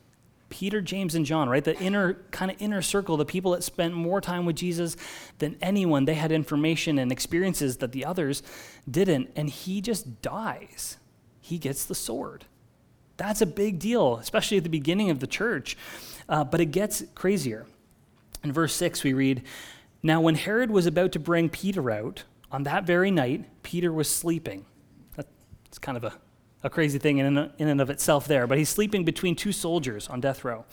Peter, 0.49 0.81
James, 0.81 1.13
and 1.13 1.27
John, 1.27 1.47
right? 1.47 1.63
The 1.63 1.79
inner, 1.79 2.15
kind 2.31 2.49
of 2.49 2.59
inner 2.59 2.81
circle, 2.81 3.17
the 3.17 3.23
people 3.23 3.51
that 3.51 3.63
spent 3.63 3.93
more 3.93 4.19
time 4.19 4.47
with 4.47 4.55
Jesus 4.55 4.97
than 5.37 5.57
anyone. 5.61 6.05
They 6.05 6.15
had 6.15 6.31
information 6.31 6.97
and 6.97 7.11
experiences 7.11 7.77
that 7.77 7.91
the 7.91 8.03
others 8.03 8.41
didn't. 8.89 9.29
And 9.35 9.47
he 9.47 9.79
just 9.79 10.23
dies. 10.23 10.97
He 11.41 11.57
gets 11.57 11.83
the 11.83 11.95
sword. 11.95 12.45
That's 13.17 13.41
a 13.41 13.45
big 13.45 13.79
deal, 13.79 14.15
especially 14.17 14.57
at 14.57 14.63
the 14.63 14.69
beginning 14.69 15.09
of 15.09 15.19
the 15.19 15.27
church. 15.27 15.77
Uh, 16.29 16.43
but 16.43 16.61
it 16.61 16.67
gets 16.67 17.03
crazier. 17.13 17.65
In 18.43 18.51
verse 18.51 18.73
6, 18.73 19.03
we 19.03 19.13
read 19.13 19.43
Now, 20.01 20.21
when 20.21 20.35
Herod 20.35 20.71
was 20.71 20.85
about 20.85 21.11
to 21.11 21.19
bring 21.19 21.49
Peter 21.49 21.91
out, 21.91 22.23
on 22.51 22.63
that 22.63 22.85
very 22.85 23.11
night, 23.11 23.45
Peter 23.63 23.91
was 23.91 24.09
sleeping. 24.09 24.65
That's 25.15 25.79
kind 25.79 25.97
of 25.97 26.03
a 26.03 26.13
a 26.63 26.69
crazy 26.69 26.99
thing 26.99 27.17
in, 27.17 27.37
in 27.57 27.67
and 27.67 27.81
of 27.81 27.89
itself 27.89 28.27
there, 28.27 28.47
but 28.47 28.57
he's 28.57 28.69
sleeping 28.69 29.03
between 29.03 29.35
two 29.35 29.51
soldiers 29.51 30.07
on 30.07 30.21
death 30.21 30.43
row, 30.43 30.65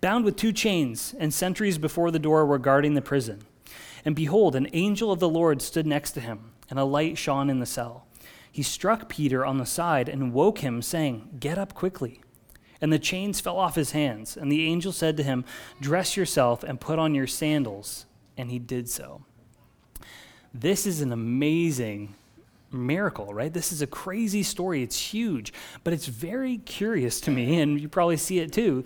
bound 0.00 0.24
with 0.24 0.36
two 0.36 0.52
chains, 0.52 1.14
and 1.18 1.32
sentries 1.32 1.78
before 1.78 2.10
the 2.10 2.18
door 2.18 2.46
were 2.46 2.58
guarding 2.58 2.94
the 2.94 3.02
prison. 3.02 3.42
And 4.04 4.14
behold, 4.14 4.54
an 4.54 4.68
angel 4.72 5.10
of 5.10 5.18
the 5.18 5.28
Lord 5.28 5.62
stood 5.62 5.86
next 5.86 6.12
to 6.12 6.20
him, 6.20 6.52
and 6.70 6.78
a 6.78 6.84
light 6.84 7.18
shone 7.18 7.50
in 7.50 7.58
the 7.58 7.66
cell. 7.66 8.06
He 8.54 8.62
struck 8.62 9.08
Peter 9.08 9.44
on 9.44 9.58
the 9.58 9.66
side 9.66 10.08
and 10.08 10.32
woke 10.32 10.58
him, 10.58 10.80
saying, 10.80 11.38
Get 11.40 11.58
up 11.58 11.74
quickly. 11.74 12.20
And 12.80 12.92
the 12.92 13.00
chains 13.00 13.40
fell 13.40 13.58
off 13.58 13.74
his 13.74 13.90
hands, 13.90 14.36
and 14.36 14.50
the 14.50 14.64
angel 14.68 14.92
said 14.92 15.16
to 15.16 15.24
him, 15.24 15.44
Dress 15.80 16.16
yourself 16.16 16.62
and 16.62 16.80
put 16.80 17.00
on 17.00 17.16
your 17.16 17.26
sandals. 17.26 18.06
And 18.36 18.52
he 18.52 18.60
did 18.60 18.88
so. 18.88 19.24
This 20.54 20.86
is 20.86 21.00
an 21.00 21.10
amazing 21.10 22.14
miracle, 22.70 23.34
right? 23.34 23.52
This 23.52 23.72
is 23.72 23.82
a 23.82 23.88
crazy 23.88 24.44
story. 24.44 24.84
It's 24.84 25.12
huge, 25.12 25.52
but 25.82 25.92
it's 25.92 26.06
very 26.06 26.58
curious 26.58 27.20
to 27.22 27.32
me, 27.32 27.60
and 27.60 27.80
you 27.80 27.88
probably 27.88 28.18
see 28.18 28.38
it 28.38 28.52
too. 28.52 28.84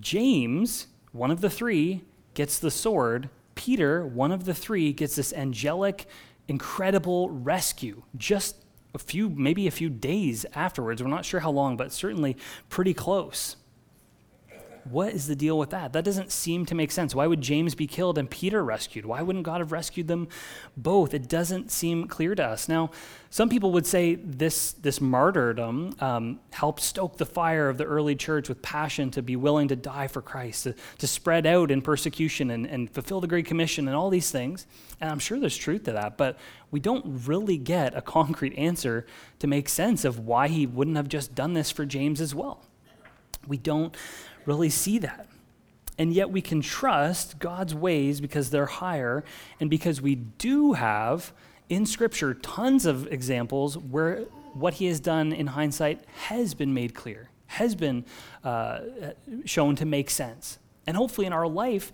James, 0.00 0.86
one 1.10 1.32
of 1.32 1.40
the 1.40 1.50
three, 1.50 2.02
gets 2.34 2.60
the 2.60 2.70
sword. 2.70 3.28
Peter, 3.56 4.06
one 4.06 4.30
of 4.30 4.44
the 4.44 4.54
three, 4.54 4.92
gets 4.92 5.16
this 5.16 5.32
angelic, 5.32 6.06
incredible 6.46 7.28
rescue 7.28 8.04
just 8.16 8.63
a 8.94 8.98
few, 8.98 9.28
maybe 9.28 9.66
a 9.66 9.70
few 9.70 9.90
days 9.90 10.46
afterwards. 10.54 11.02
We're 11.02 11.08
not 11.08 11.24
sure 11.24 11.40
how 11.40 11.50
long, 11.50 11.76
but 11.76 11.92
certainly 11.92 12.36
pretty 12.68 12.94
close 12.94 13.56
what 14.90 15.12
is 15.12 15.26
the 15.26 15.36
deal 15.36 15.58
with 15.58 15.70
that? 15.70 15.92
That 15.92 16.04
doesn't 16.04 16.30
seem 16.30 16.66
to 16.66 16.74
make 16.74 16.92
sense. 16.92 17.14
Why 17.14 17.26
would 17.26 17.40
James 17.40 17.74
be 17.74 17.86
killed 17.86 18.18
and 18.18 18.30
Peter 18.30 18.64
rescued? 18.64 19.06
Why 19.06 19.22
wouldn't 19.22 19.44
God 19.44 19.60
have 19.60 19.72
rescued 19.72 20.08
them 20.08 20.28
both? 20.76 21.14
It 21.14 21.28
doesn't 21.28 21.70
seem 21.70 22.06
clear 22.06 22.34
to 22.34 22.44
us. 22.44 22.68
Now, 22.68 22.90
some 23.30 23.48
people 23.48 23.72
would 23.72 23.86
say 23.86 24.14
this, 24.14 24.72
this 24.72 25.00
martyrdom 25.00 25.94
um, 26.00 26.40
helped 26.52 26.80
stoke 26.80 27.16
the 27.16 27.26
fire 27.26 27.68
of 27.68 27.78
the 27.78 27.84
early 27.84 28.14
church 28.14 28.48
with 28.48 28.62
passion 28.62 29.10
to 29.12 29.22
be 29.22 29.36
willing 29.36 29.68
to 29.68 29.76
die 29.76 30.06
for 30.06 30.22
Christ, 30.22 30.64
to, 30.64 30.74
to 30.98 31.06
spread 31.06 31.46
out 31.46 31.70
in 31.70 31.82
persecution 31.82 32.50
and, 32.50 32.66
and 32.66 32.90
fulfill 32.90 33.20
the 33.20 33.26
Great 33.26 33.46
Commission 33.46 33.88
and 33.88 33.96
all 33.96 34.10
these 34.10 34.30
things. 34.30 34.66
And 35.00 35.10
I'm 35.10 35.18
sure 35.18 35.40
there's 35.40 35.56
truth 35.56 35.84
to 35.84 35.92
that, 35.92 36.16
but 36.16 36.38
we 36.70 36.78
don't 36.78 37.04
really 37.26 37.58
get 37.58 37.96
a 37.96 38.02
concrete 38.02 38.56
answer 38.56 39.06
to 39.40 39.46
make 39.46 39.68
sense 39.68 40.04
of 40.04 40.20
why 40.20 40.48
he 40.48 40.66
wouldn't 40.66 40.96
have 40.96 41.08
just 41.08 41.34
done 41.34 41.54
this 41.54 41.70
for 41.70 41.84
James 41.84 42.20
as 42.20 42.34
well. 42.34 42.62
We 43.46 43.56
don't 43.56 43.94
really 44.46 44.70
see 44.70 44.98
that. 44.98 45.28
And 45.98 46.12
yet 46.12 46.30
we 46.30 46.40
can 46.40 46.60
trust 46.60 47.38
God's 47.38 47.74
ways 47.74 48.20
because 48.20 48.50
they're 48.50 48.66
higher 48.66 49.24
and 49.60 49.70
because 49.70 50.02
we 50.02 50.16
do 50.16 50.72
have 50.72 51.32
in 51.68 51.86
Scripture 51.86 52.34
tons 52.34 52.84
of 52.84 53.06
examples 53.12 53.78
where 53.78 54.22
what 54.54 54.74
He 54.74 54.86
has 54.86 55.00
done 55.00 55.32
in 55.32 55.48
hindsight 55.48 56.04
has 56.28 56.54
been 56.54 56.74
made 56.74 56.94
clear, 56.94 57.30
has 57.46 57.74
been 57.74 58.04
uh, 58.42 58.80
shown 59.44 59.76
to 59.76 59.84
make 59.84 60.10
sense. 60.10 60.58
And 60.86 60.96
hopefully 60.96 61.26
in 61.26 61.32
our 61.32 61.48
life, 61.48 61.92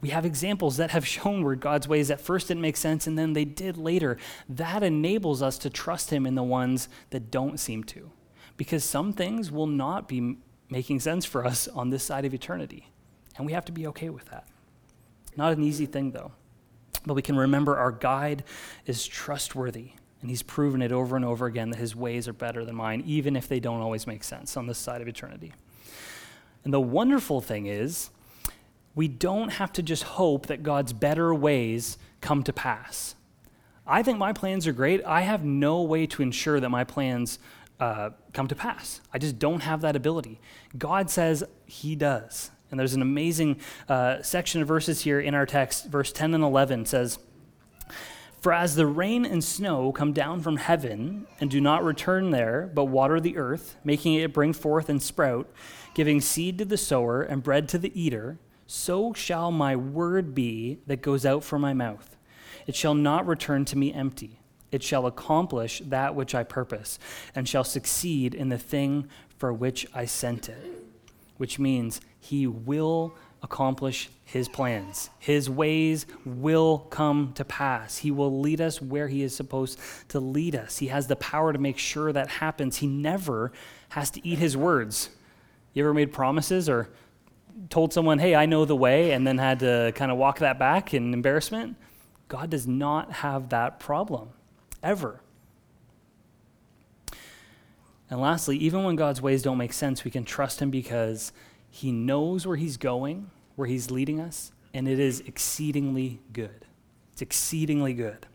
we 0.00 0.10
have 0.10 0.26
examples 0.26 0.76
that 0.78 0.90
have 0.90 1.06
shown 1.16 1.44
where 1.44 1.54
God's 1.54 1.86
ways 1.88 2.10
at 2.10 2.20
first 2.20 2.48
didn't 2.48 2.60
make 2.60 2.76
sense 2.76 3.06
and 3.06 3.18
then 3.18 3.32
they 3.32 3.44
did 3.44 3.76
later. 3.76 4.16
That 4.48 4.82
enables 4.82 5.42
us 5.42 5.58
to 5.58 5.70
trust 5.70 6.10
Him 6.10 6.26
in 6.26 6.34
the 6.34 6.42
ones 6.42 6.88
that 7.10 7.30
don't 7.30 7.58
seem 7.58 7.84
to. 7.84 8.10
Because 8.56 8.84
some 8.84 9.12
things 9.12 9.50
will 9.50 9.66
not 9.66 10.08
be 10.08 10.36
making 10.74 10.98
sense 10.98 11.24
for 11.24 11.46
us 11.46 11.68
on 11.68 11.90
this 11.90 12.02
side 12.02 12.24
of 12.24 12.34
eternity. 12.34 12.88
And 13.36 13.46
we 13.46 13.52
have 13.52 13.64
to 13.66 13.72
be 13.72 13.86
okay 13.86 14.10
with 14.10 14.24
that. 14.24 14.48
Not 15.36 15.52
an 15.52 15.62
easy 15.62 15.86
thing, 15.86 16.10
though. 16.10 16.32
But 17.06 17.14
we 17.14 17.22
can 17.22 17.36
remember 17.36 17.76
our 17.76 17.92
guide 17.92 18.42
is 18.84 19.06
trustworthy, 19.06 19.92
and 20.20 20.30
he's 20.30 20.42
proven 20.42 20.82
it 20.82 20.90
over 20.90 21.14
and 21.14 21.24
over 21.24 21.46
again 21.46 21.70
that 21.70 21.78
his 21.78 21.94
ways 21.94 22.26
are 22.26 22.32
better 22.32 22.64
than 22.64 22.74
mine, 22.74 23.04
even 23.06 23.36
if 23.36 23.46
they 23.46 23.60
don't 23.60 23.82
always 23.82 24.04
make 24.08 24.24
sense 24.24 24.56
on 24.56 24.66
this 24.66 24.76
side 24.76 25.00
of 25.00 25.06
eternity. 25.06 25.52
And 26.64 26.74
the 26.74 26.80
wonderful 26.80 27.40
thing 27.40 27.66
is, 27.66 28.10
we 28.96 29.06
don't 29.06 29.50
have 29.50 29.72
to 29.74 29.82
just 29.82 30.02
hope 30.02 30.46
that 30.46 30.64
God's 30.64 30.92
better 30.92 31.32
ways 31.32 31.98
come 32.20 32.42
to 32.42 32.52
pass. 32.52 33.14
I 33.86 34.02
think 34.02 34.18
my 34.18 34.32
plans 34.32 34.66
are 34.66 34.72
great. 34.72 35.04
I 35.04 35.20
have 35.20 35.44
no 35.44 35.82
way 35.82 36.06
to 36.06 36.22
ensure 36.22 36.58
that 36.58 36.68
my 36.68 36.82
plans 36.82 37.38
uh, 37.80 38.10
come 38.32 38.48
to 38.48 38.54
pass. 38.54 39.00
I 39.12 39.18
just 39.18 39.38
don't 39.38 39.62
have 39.62 39.80
that 39.82 39.96
ability. 39.96 40.40
God 40.76 41.10
says 41.10 41.44
He 41.66 41.96
does. 41.96 42.50
And 42.70 42.80
there's 42.80 42.94
an 42.94 43.02
amazing 43.02 43.60
uh, 43.88 44.22
section 44.22 44.60
of 44.60 44.68
verses 44.68 45.02
here 45.02 45.20
in 45.20 45.34
our 45.34 45.46
text. 45.46 45.86
Verse 45.86 46.12
10 46.12 46.34
and 46.34 46.42
11 46.42 46.86
says, 46.86 47.18
For 48.40 48.52
as 48.52 48.74
the 48.74 48.86
rain 48.86 49.24
and 49.24 49.44
snow 49.44 49.92
come 49.92 50.12
down 50.12 50.40
from 50.40 50.56
heaven 50.56 51.26
and 51.40 51.50
do 51.50 51.60
not 51.60 51.84
return 51.84 52.30
there, 52.30 52.70
but 52.74 52.86
water 52.86 53.20
the 53.20 53.36
earth, 53.36 53.76
making 53.84 54.14
it 54.14 54.32
bring 54.32 54.52
forth 54.52 54.88
and 54.88 55.02
sprout, 55.02 55.48
giving 55.94 56.20
seed 56.20 56.58
to 56.58 56.64
the 56.64 56.76
sower 56.76 57.22
and 57.22 57.42
bread 57.42 57.68
to 57.68 57.78
the 57.78 57.92
eater, 58.00 58.38
so 58.66 59.12
shall 59.12 59.52
my 59.52 59.76
word 59.76 60.34
be 60.34 60.78
that 60.86 61.02
goes 61.02 61.24
out 61.24 61.44
from 61.44 61.60
my 61.60 61.74
mouth. 61.74 62.16
It 62.66 62.74
shall 62.74 62.94
not 62.94 63.26
return 63.26 63.64
to 63.66 63.78
me 63.78 63.92
empty 63.92 64.40
it 64.74 64.82
shall 64.82 65.06
accomplish 65.06 65.80
that 65.86 66.16
which 66.16 66.34
I 66.34 66.42
purpose, 66.42 66.98
and 67.32 67.48
shall 67.48 67.62
succeed 67.62 68.34
in 68.34 68.48
the 68.48 68.58
thing 68.58 69.08
for 69.38 69.52
which 69.52 69.86
I 69.94 70.04
sent 70.04 70.48
it. 70.48 70.66
Which 71.36 71.60
means 71.60 72.00
he 72.18 72.48
will 72.48 73.14
accomplish 73.40 74.10
his 74.24 74.48
plans. 74.48 75.10
His 75.20 75.48
ways 75.48 76.06
will 76.24 76.78
come 76.90 77.34
to 77.34 77.44
pass. 77.44 77.98
He 77.98 78.10
will 78.10 78.40
lead 78.40 78.60
us 78.60 78.82
where 78.82 79.06
he 79.06 79.22
is 79.22 79.36
supposed 79.36 79.78
to 80.08 80.18
lead 80.18 80.56
us. 80.56 80.78
He 80.78 80.88
has 80.88 81.06
the 81.06 81.14
power 81.16 81.52
to 81.52 81.58
make 81.60 81.78
sure 81.78 82.12
that 82.12 82.26
happens. 82.28 82.78
He 82.78 82.88
never 82.88 83.52
has 83.90 84.10
to 84.10 84.26
eat 84.26 84.38
his 84.40 84.56
words. 84.56 85.08
You 85.72 85.84
ever 85.84 85.94
made 85.94 86.12
promises 86.12 86.68
or 86.68 86.88
told 87.70 87.92
someone, 87.92 88.18
hey, 88.18 88.34
I 88.34 88.46
know 88.46 88.64
the 88.64 88.74
way, 88.74 89.12
and 89.12 89.24
then 89.24 89.38
had 89.38 89.60
to 89.60 89.92
kind 89.94 90.10
of 90.10 90.18
walk 90.18 90.40
that 90.40 90.58
back 90.58 90.94
in 90.94 91.14
embarrassment? 91.14 91.76
God 92.26 92.50
does 92.50 92.66
not 92.66 93.12
have 93.12 93.50
that 93.50 93.78
problem 93.78 94.30
ever. 94.84 95.20
And 98.10 98.20
lastly, 98.20 98.56
even 98.58 98.84
when 98.84 98.96
God's 98.96 99.20
ways 99.20 99.42
don't 99.42 99.58
make 99.58 99.72
sense, 99.72 100.04
we 100.04 100.10
can 100.10 100.24
trust 100.24 100.60
Him 100.60 100.70
because 100.70 101.32
He 101.70 101.90
knows 101.90 102.46
where 102.46 102.56
He's 102.56 102.76
going, 102.76 103.30
where 103.56 103.66
He's 103.66 103.90
leading 103.90 104.20
us, 104.20 104.52
and 104.72 104.86
it 104.86 105.00
is 105.00 105.20
exceedingly 105.20 106.20
good. 106.32 106.66
It's 107.12 107.22
exceedingly 107.22 107.94
good. 107.94 108.26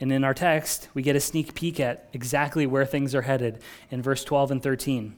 And 0.00 0.12
in 0.12 0.24
our 0.24 0.34
text, 0.34 0.88
we 0.94 1.02
get 1.02 1.16
a 1.16 1.20
sneak 1.20 1.54
peek 1.54 1.80
at 1.80 2.08
exactly 2.12 2.66
where 2.66 2.84
things 2.84 3.14
are 3.14 3.22
headed 3.22 3.62
in 3.90 4.02
verse 4.02 4.24
12 4.24 4.50
and 4.50 4.62
13. 4.62 5.16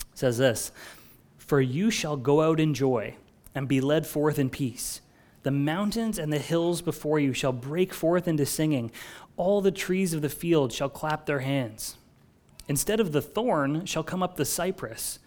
It 0.00 0.04
says 0.14 0.38
this 0.38 0.72
For 1.36 1.60
you 1.60 1.90
shall 1.90 2.16
go 2.16 2.42
out 2.42 2.60
in 2.60 2.74
joy 2.74 3.16
and 3.54 3.68
be 3.68 3.80
led 3.80 4.06
forth 4.06 4.38
in 4.38 4.50
peace. 4.50 5.00
The 5.42 5.50
mountains 5.50 6.18
and 6.18 6.32
the 6.32 6.38
hills 6.38 6.82
before 6.82 7.18
you 7.18 7.32
shall 7.32 7.52
break 7.52 7.92
forth 7.92 8.28
into 8.28 8.46
singing. 8.46 8.92
All 9.36 9.60
the 9.60 9.72
trees 9.72 10.14
of 10.14 10.22
the 10.22 10.28
field 10.28 10.72
shall 10.72 10.88
clap 10.88 11.26
their 11.26 11.40
hands. 11.40 11.96
Instead 12.68 13.00
of 13.00 13.12
the 13.12 13.22
thorn 13.22 13.84
shall 13.86 14.04
come 14.04 14.22
up 14.22 14.36
the 14.36 14.44
cypress. 14.44 15.18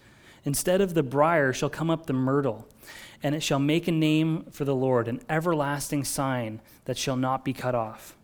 Instead 0.46 0.80
of 0.80 0.94
the 0.94 1.04
brier 1.04 1.52
shall 1.52 1.70
come 1.70 1.90
up 1.90 2.06
the 2.06 2.14
myrtle. 2.14 2.68
And 3.22 3.36
it 3.36 3.42
shall 3.42 3.60
make 3.60 3.88
a 3.88 3.92
name 3.92 4.46
for 4.52 4.64
the 4.64 4.76
Lord, 4.76 5.08
an 5.08 5.22
everlasting 5.30 6.04
sign 6.04 6.62
that 6.86 6.98
shall 6.98 7.16
not 7.18 7.44
be 7.44 7.54
cut 7.54 7.76
off. 7.76 8.16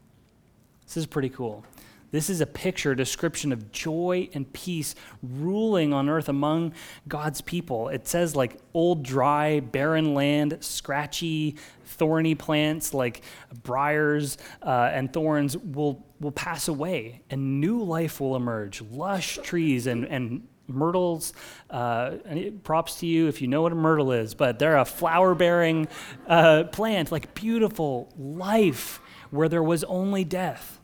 This 0.85 0.97
is 0.97 1.05
pretty 1.05 1.29
cool. 1.29 1.65
This 2.11 2.29
is 2.29 2.41
a 2.41 2.45
picture, 2.45 2.93
description 2.93 3.51
of 3.51 3.71
joy 3.71 4.29
and 4.33 4.51
peace 4.51 4.95
ruling 5.23 5.93
on 5.93 6.09
earth 6.09 6.27
among 6.27 6.73
God's 7.07 7.41
people. 7.41 7.87
It 7.87 8.07
says, 8.07 8.35
like 8.35 8.59
old, 8.73 9.03
dry, 9.03 9.61
barren 9.61 10.13
land, 10.13 10.57
scratchy, 10.59 11.55
thorny 11.85 12.35
plants 12.35 12.93
like 12.93 13.21
briars 13.63 14.37
uh, 14.61 14.89
and 14.91 15.11
thorns 15.11 15.57
will, 15.57 16.05
will 16.19 16.31
pass 16.31 16.67
away, 16.67 17.21
and 17.29 17.61
new 17.61 17.81
life 17.81 18.19
will 18.19 18.35
emerge. 18.35 18.81
Lush 18.81 19.39
trees 19.41 19.87
and, 19.87 20.05
and 20.05 20.47
myrtles. 20.67 21.33
Uh, 21.69 22.17
props 22.63 22.95
to 22.99 23.05
you 23.05 23.27
if 23.27 23.41
you 23.41 23.47
know 23.47 23.61
what 23.61 23.71
a 23.71 23.75
myrtle 23.75 24.11
is, 24.11 24.33
but 24.33 24.59
they're 24.59 24.77
a 24.77 24.85
flower 24.85 25.33
bearing 25.35 25.87
uh, 26.27 26.65
plant, 26.65 27.11
like 27.11 27.33
beautiful 27.33 28.11
life 28.17 28.99
where 29.29 29.47
there 29.47 29.63
was 29.63 29.83
only 29.85 30.23
death. 30.25 30.80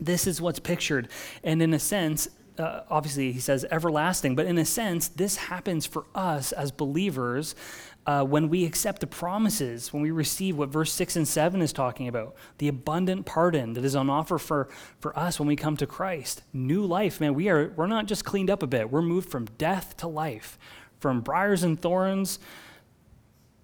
This 0.00 0.26
is 0.26 0.40
what's 0.40 0.58
pictured. 0.58 1.08
And 1.42 1.60
in 1.60 1.74
a 1.74 1.78
sense, 1.78 2.28
uh, 2.58 2.82
obviously 2.90 3.32
he 3.32 3.40
says 3.40 3.64
everlasting, 3.70 4.34
but 4.34 4.46
in 4.46 4.58
a 4.58 4.64
sense, 4.64 5.08
this 5.08 5.36
happens 5.36 5.86
for 5.86 6.06
us 6.14 6.52
as 6.52 6.70
believers 6.70 7.54
uh, 8.06 8.24
when 8.24 8.48
we 8.48 8.64
accept 8.64 9.00
the 9.00 9.06
promises, 9.06 9.92
when 9.92 10.02
we 10.02 10.10
receive 10.10 10.56
what 10.56 10.70
verse 10.70 10.92
6 10.92 11.16
and 11.16 11.28
7 11.28 11.60
is 11.60 11.74
talking 11.74 12.08
about, 12.08 12.34
the 12.56 12.68
abundant 12.68 13.26
pardon 13.26 13.74
that 13.74 13.84
is 13.84 13.94
on 13.94 14.08
offer 14.08 14.38
for, 14.38 14.68
for 14.98 15.16
us 15.18 15.38
when 15.38 15.46
we 15.46 15.54
come 15.54 15.76
to 15.76 15.86
Christ. 15.86 16.42
New 16.52 16.84
life, 16.86 17.20
man, 17.20 17.34
we 17.34 17.48
are, 17.50 17.72
we're 17.76 17.86
not 17.86 18.06
just 18.06 18.24
cleaned 18.24 18.48
up 18.48 18.62
a 18.62 18.66
bit, 18.66 18.90
we're 18.90 19.02
moved 19.02 19.30
from 19.30 19.44
death 19.58 19.96
to 19.98 20.08
life, 20.08 20.58
from 21.00 21.20
briars 21.20 21.62
and 21.62 21.78
thorns 21.80 22.38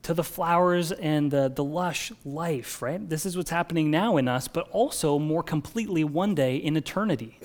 to 0.04 0.12
the 0.12 0.22
flowers 0.22 0.92
and 0.92 1.30
the, 1.30 1.50
the 1.54 1.64
lush 1.64 2.12
life, 2.24 2.82
right? 2.82 3.08
This 3.08 3.24
is 3.24 3.36
what's 3.36 3.50
happening 3.50 3.90
now 3.90 4.18
in 4.18 4.28
us, 4.28 4.48
but 4.48 4.68
also 4.70 5.18
more 5.18 5.42
completely 5.42 6.04
one 6.04 6.34
day 6.34 6.56
in 6.56 6.76
eternity. 6.76 7.40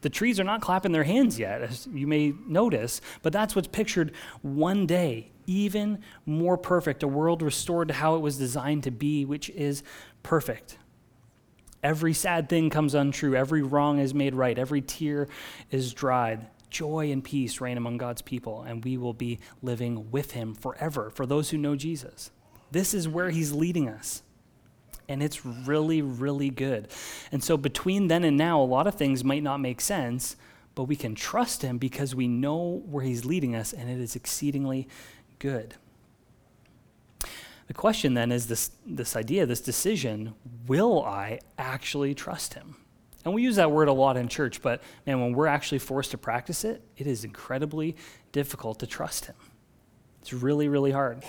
The 0.00 0.10
trees 0.10 0.40
are 0.40 0.44
not 0.44 0.60
clapping 0.60 0.90
their 0.90 1.04
hands 1.04 1.38
yet, 1.38 1.62
as 1.62 1.86
you 1.92 2.08
may 2.08 2.34
notice, 2.46 3.00
but 3.22 3.32
that's 3.32 3.54
what's 3.54 3.68
pictured 3.68 4.12
one 4.42 4.84
day, 4.84 5.30
even 5.46 6.00
more 6.26 6.58
perfect, 6.58 7.04
a 7.04 7.08
world 7.08 7.40
restored 7.40 7.86
to 7.86 7.94
how 7.94 8.16
it 8.16 8.18
was 8.18 8.36
designed 8.36 8.82
to 8.82 8.90
be, 8.90 9.24
which 9.24 9.48
is 9.50 9.84
perfect. 10.24 10.78
Every 11.84 12.14
sad 12.14 12.48
thing 12.48 12.68
comes 12.68 12.94
untrue, 12.94 13.36
every 13.36 13.62
wrong 13.62 14.00
is 14.00 14.12
made 14.12 14.34
right, 14.34 14.58
every 14.58 14.80
tear 14.80 15.28
is 15.70 15.92
dried 15.92 16.48
joy 16.72 17.12
and 17.12 17.22
peace 17.22 17.60
reign 17.60 17.76
among 17.76 17.98
God's 17.98 18.22
people, 18.22 18.62
and 18.62 18.84
we 18.84 18.96
will 18.96 19.12
be 19.12 19.38
living 19.62 20.10
with 20.10 20.32
him 20.32 20.54
forever 20.54 21.10
for 21.10 21.26
those 21.26 21.50
who 21.50 21.58
know 21.58 21.76
Jesus. 21.76 22.30
This 22.72 22.94
is 22.94 23.06
where 23.06 23.30
he's 23.30 23.52
leading 23.52 23.88
us. 23.88 24.22
And 25.08 25.22
it's 25.22 25.44
really, 25.44 26.00
really 26.00 26.48
good. 26.48 26.88
And 27.30 27.44
so 27.44 27.56
between 27.56 28.08
then 28.08 28.24
and 28.24 28.36
now, 28.36 28.60
a 28.60 28.64
lot 28.64 28.86
of 28.86 28.94
things 28.94 29.22
might 29.22 29.42
not 29.42 29.60
make 29.60 29.80
sense, 29.80 30.36
but 30.74 30.84
we 30.84 30.96
can 30.96 31.14
trust 31.14 31.62
him 31.62 31.76
because 31.76 32.14
we 32.14 32.28
know 32.28 32.82
where 32.86 33.04
he's 33.04 33.24
leading 33.24 33.54
us, 33.54 33.72
and 33.72 33.90
it 33.90 34.00
is 34.00 34.16
exceedingly 34.16 34.88
good. 35.38 35.74
The 37.66 37.74
question 37.74 38.14
then 38.14 38.32
is 38.32 38.46
this, 38.46 38.70
this 38.86 39.16
idea, 39.16 39.44
this 39.44 39.60
decision 39.60 40.34
will 40.66 41.04
I 41.04 41.40
actually 41.58 42.14
trust 42.14 42.54
him? 42.54 42.76
And 43.24 43.34
we 43.34 43.42
use 43.42 43.56
that 43.56 43.70
word 43.70 43.88
a 43.88 43.92
lot 43.92 44.16
in 44.16 44.28
church, 44.28 44.62
but 44.62 44.82
man, 45.06 45.20
when 45.20 45.32
we're 45.32 45.46
actually 45.46 45.78
forced 45.78 46.10
to 46.10 46.18
practice 46.18 46.64
it, 46.64 46.82
it 46.96 47.06
is 47.06 47.24
incredibly 47.24 47.96
difficult 48.32 48.80
to 48.80 48.86
trust 48.86 49.26
Him. 49.26 49.36
It's 50.20 50.32
really, 50.32 50.68
really 50.68 50.90
hard. 50.90 51.24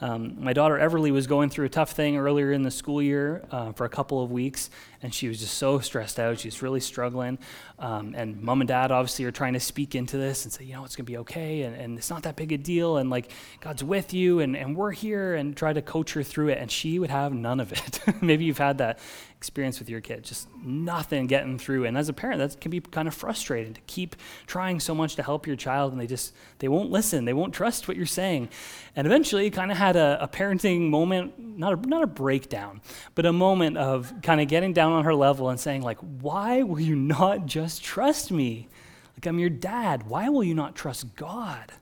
Um, 0.00 0.36
my 0.44 0.52
daughter 0.52 0.76
Everly 0.76 1.10
was 1.10 1.26
going 1.26 1.48
through 1.48 1.66
a 1.66 1.70
tough 1.70 1.92
thing 1.92 2.18
earlier 2.18 2.52
in 2.52 2.62
the 2.62 2.70
school 2.70 3.00
year 3.00 3.46
uh, 3.50 3.72
for 3.72 3.84
a 3.84 3.88
couple 3.88 4.22
of 4.22 4.30
weeks, 4.30 4.68
and 5.02 5.12
she 5.12 5.28
was 5.28 5.40
just 5.40 5.54
so 5.54 5.78
stressed 5.78 6.18
out. 6.18 6.40
She's 6.40 6.62
really 6.62 6.80
struggling. 6.80 7.38
Um, 7.78 8.14
and 8.16 8.40
mom 8.40 8.60
and 8.60 8.68
dad 8.68 8.90
obviously 8.90 9.24
are 9.26 9.30
trying 9.30 9.52
to 9.52 9.60
speak 9.60 9.94
into 9.94 10.16
this 10.16 10.44
and 10.44 10.52
say, 10.52 10.64
you 10.64 10.72
know, 10.72 10.84
it's 10.84 10.96
going 10.96 11.04
to 11.04 11.12
be 11.12 11.18
okay, 11.18 11.62
and, 11.62 11.76
and, 11.76 11.98
it's 11.98 12.08
not 12.08 12.22
that 12.22 12.36
big 12.36 12.52
a 12.52 12.58
deal, 12.58 12.96
and 12.96 13.10
like 13.10 13.30
God's 13.60 13.84
with 13.84 14.14
you, 14.14 14.40
and, 14.40 14.56
and 14.56 14.74
we're 14.74 14.92
here, 14.92 15.34
and 15.34 15.56
try 15.56 15.72
to 15.72 15.82
coach 15.82 16.14
her 16.14 16.22
through 16.22 16.48
it. 16.48 16.58
And 16.58 16.70
she 16.70 16.98
would 16.98 17.10
have 17.10 17.32
none 17.34 17.60
of 17.60 17.72
it. 17.72 18.00
Maybe 18.22 18.44
you've 18.44 18.58
had 18.58 18.78
that 18.78 18.98
experience 19.36 19.78
with 19.78 19.90
your 19.90 20.00
kid, 20.00 20.24
just 20.24 20.48
nothing 20.56 21.26
getting 21.26 21.58
through. 21.58 21.84
And 21.84 21.96
as 21.96 22.08
a 22.08 22.12
parent, 22.12 22.38
that 22.38 22.60
can 22.60 22.70
be 22.70 22.80
kind 22.80 23.06
of 23.06 23.14
frustrating 23.14 23.74
to 23.74 23.80
keep 23.82 24.16
trying 24.46 24.80
so 24.80 24.94
much 24.94 25.14
to 25.16 25.22
help 25.22 25.46
your 25.46 25.56
child, 25.56 25.92
and 25.92 26.00
they 26.00 26.06
just 26.06 26.34
they 26.58 26.68
won't 26.68 26.90
listen, 26.90 27.26
they 27.26 27.32
won't 27.32 27.52
trust 27.52 27.86
what 27.86 27.96
you're 27.96 28.06
saying. 28.06 28.48
And 28.96 29.06
eventually, 29.06 29.50
kind 29.50 29.70
of 29.70 29.76
had 29.76 29.96
a, 29.96 30.18
a 30.22 30.28
parenting 30.28 30.88
moment, 30.88 31.38
not 31.38 31.74
a, 31.74 31.88
not 31.88 32.02
a 32.02 32.06
breakdown, 32.06 32.80
but 33.14 33.26
a 33.26 33.32
moment 33.32 33.76
of 33.76 34.12
kind 34.22 34.40
of 34.40 34.48
getting 34.48 34.72
down 34.72 34.92
on 34.96 35.04
her 35.04 35.14
level 35.14 35.48
and 35.48 35.60
saying, 35.60 35.82
like, 35.82 35.98
why 35.98 36.62
will 36.62 36.80
you 36.80 36.96
not 36.96 37.46
just 37.46 37.84
trust 37.84 38.30
me? 38.30 38.68
Like, 39.16 39.26
I'm 39.26 39.38
your 39.38 39.50
dad. 39.50 40.08
Why 40.08 40.28
will 40.28 40.44
you 40.44 40.54
not 40.54 40.74
trust 40.74 41.14
God? 41.16 41.72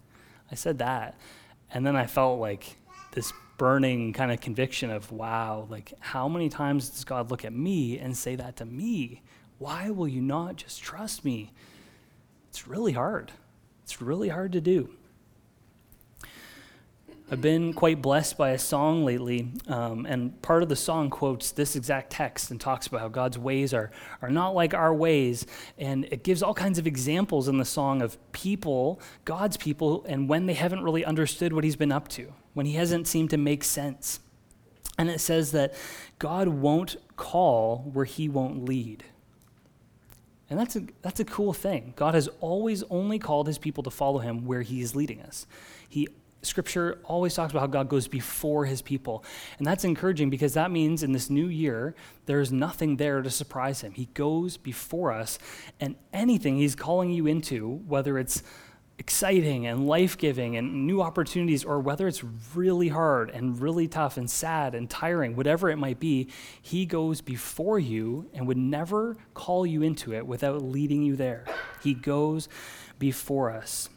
I 0.50 0.55
said 0.55 0.79
that. 0.79 1.18
And 1.72 1.87
then 1.87 1.96
I 1.96 2.07
felt 2.07 2.38
like 2.38 2.77
this 3.12 3.33
burning 3.57 4.12
kind 4.12 4.31
of 4.31 4.40
conviction 4.40 4.90
of, 4.90 5.11
wow, 5.11 5.66
like, 5.70 5.92
how 6.00 6.29
many 6.29 6.48
times 6.48 6.90
does 6.90 7.05
God 7.05 7.31
look 7.31 7.44
at 7.44 7.53
me 7.53 7.98
and 7.98 8.16
say 8.16 8.37
that 8.37 8.57
to 8.57 8.64
me? 8.64 9.22
Why 9.59 9.90
will 9.90 10.09
you 10.09 10.20
not 10.20 10.57
just 10.57 10.83
trust 10.83 11.24
me? 11.24 11.53
It's 12.50 12.68
really 12.68 12.92
hard. 12.92 13.33
It's 13.83 14.00
really 14.00 14.29
hard 14.29 14.53
to 14.53 14.61
do. 14.61 14.90
I've 17.30 17.40
been 17.40 17.72
quite 17.72 18.02
blessed 18.02 18.37
by 18.37 18.50
a 18.50 18.58
song 18.58 19.06
lately, 19.06 19.50
um, 19.66 20.04
and 20.04 20.40
part 20.42 20.62
of 20.62 20.68
the 20.68 20.76
song 20.76 21.08
quotes 21.08 21.52
this 21.52 21.74
exact 21.74 22.10
text 22.10 22.50
and 22.50 22.60
talks 22.60 22.87
about 22.87 23.00
how 23.00 23.08
God's 23.08 23.38
ways 23.38 23.72
are, 23.72 23.90
are 24.20 24.28
not 24.28 24.54
like 24.54 24.74
our 24.74 24.92
ways. 24.92 25.46
And 25.78 26.04
it 26.10 26.22
gives 26.22 26.42
all 26.42 26.52
kinds 26.52 26.78
of 26.78 26.87
examples 26.87 27.48
in 27.48 27.56
the 27.56 27.64
song 27.64 28.02
of 28.02 28.18
people, 28.32 29.00
God's 29.24 29.56
people, 29.56 30.04
and 30.06 30.28
when 30.28 30.44
they 30.44 30.52
haven't 30.52 30.82
really 30.82 31.02
understood 31.02 31.54
what 31.54 31.64
He's 31.64 31.76
been 31.76 31.92
up 31.92 32.08
to, 32.08 32.30
when 32.52 32.66
He 32.66 32.74
hasn't 32.74 33.08
seemed 33.08 33.30
to 33.30 33.38
make 33.38 33.64
sense. 33.64 34.20
And 34.98 35.08
it 35.08 35.18
says 35.18 35.52
that 35.52 35.72
God 36.18 36.48
won't 36.48 36.96
call 37.16 37.90
where 37.94 38.04
He 38.04 38.28
won't 38.28 38.66
lead. 38.66 39.02
And 40.50 40.60
that's 40.60 40.76
a, 40.76 40.82
that's 41.00 41.20
a 41.20 41.24
cool 41.24 41.54
thing. 41.54 41.94
God 41.96 42.12
has 42.12 42.28
always 42.40 42.82
only 42.90 43.18
called 43.18 43.46
His 43.46 43.56
people 43.56 43.82
to 43.84 43.90
follow 43.90 44.18
Him 44.18 44.44
where 44.44 44.60
He 44.60 44.82
is 44.82 44.94
leading 44.94 45.22
us. 45.22 45.46
He 45.88 46.06
Scripture 46.44 46.98
always 47.04 47.35
talks 47.35 47.52
about 47.52 47.61
how 47.61 47.66
God 47.66 47.88
goes 47.88 48.09
before 48.09 48.64
his 48.64 48.83
people. 48.83 49.24
And 49.59 49.66
that's 49.66 49.85
encouraging 49.85 50.30
because 50.30 50.54
that 50.54 50.70
means 50.70 51.02
in 51.02 51.12
this 51.12 51.30
new 51.30 51.46
year, 51.46 51.94
there's 52.26 52.52
nothing 52.52 52.96
there 52.96 53.22
to 53.22 53.30
surprise 53.30 53.80
him. 53.80 53.92
He 53.92 54.07
goes 54.14 54.57
before 54.57 55.12
us, 55.12 55.38
and 55.80 55.96
anything 56.12 56.57
he's 56.57 56.74
calling 56.74 57.11
you 57.11 57.26
into, 57.26 57.83
whether 57.87 58.18
it's 58.18 58.42
exciting 58.96 59.66
and 59.66 59.88
life 59.88 60.16
giving 60.16 60.57
and 60.57 60.87
new 60.87 61.02
opportunities, 61.02 61.64
or 61.64 61.80
whether 61.80 62.07
it's 62.07 62.22
really 62.54 62.88
hard 62.88 63.28
and 63.30 63.61
really 63.61 63.88
tough 63.88 64.16
and 64.16 64.30
sad 64.30 64.74
and 64.74 64.88
tiring, 64.88 65.35
whatever 65.35 65.68
it 65.68 65.76
might 65.76 65.98
be, 65.98 66.28
he 66.62 66.87
goes 66.87 67.20
before 67.20 67.78
you 67.78 68.30
and 68.35 68.46
would 68.46 68.57
never 68.57 69.16
call 69.35 69.66
you 69.66 69.83
into 69.83 70.14
it 70.14 70.26
without 70.26 70.62
leading 70.62 71.02
you 71.02 71.16
there. 71.16 71.44
He 71.83 71.92
goes 71.92 72.48
before 72.98 73.50
us. 73.50 73.88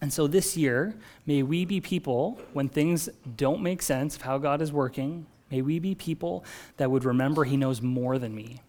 And 0.00 0.12
so 0.12 0.26
this 0.26 0.56
year, 0.56 0.94
may 1.26 1.42
we 1.42 1.64
be 1.64 1.80
people, 1.80 2.40
when 2.52 2.68
things 2.68 3.08
don't 3.36 3.62
make 3.62 3.82
sense 3.82 4.16
of 4.16 4.22
how 4.22 4.38
God 4.38 4.62
is 4.62 4.72
working, 4.72 5.26
may 5.50 5.60
we 5.60 5.78
be 5.78 5.94
people 5.94 6.44
that 6.78 6.90
would 6.90 7.04
remember 7.04 7.44
He 7.44 7.56
knows 7.56 7.82
more 7.82 8.18
than 8.18 8.34
me. 8.34 8.62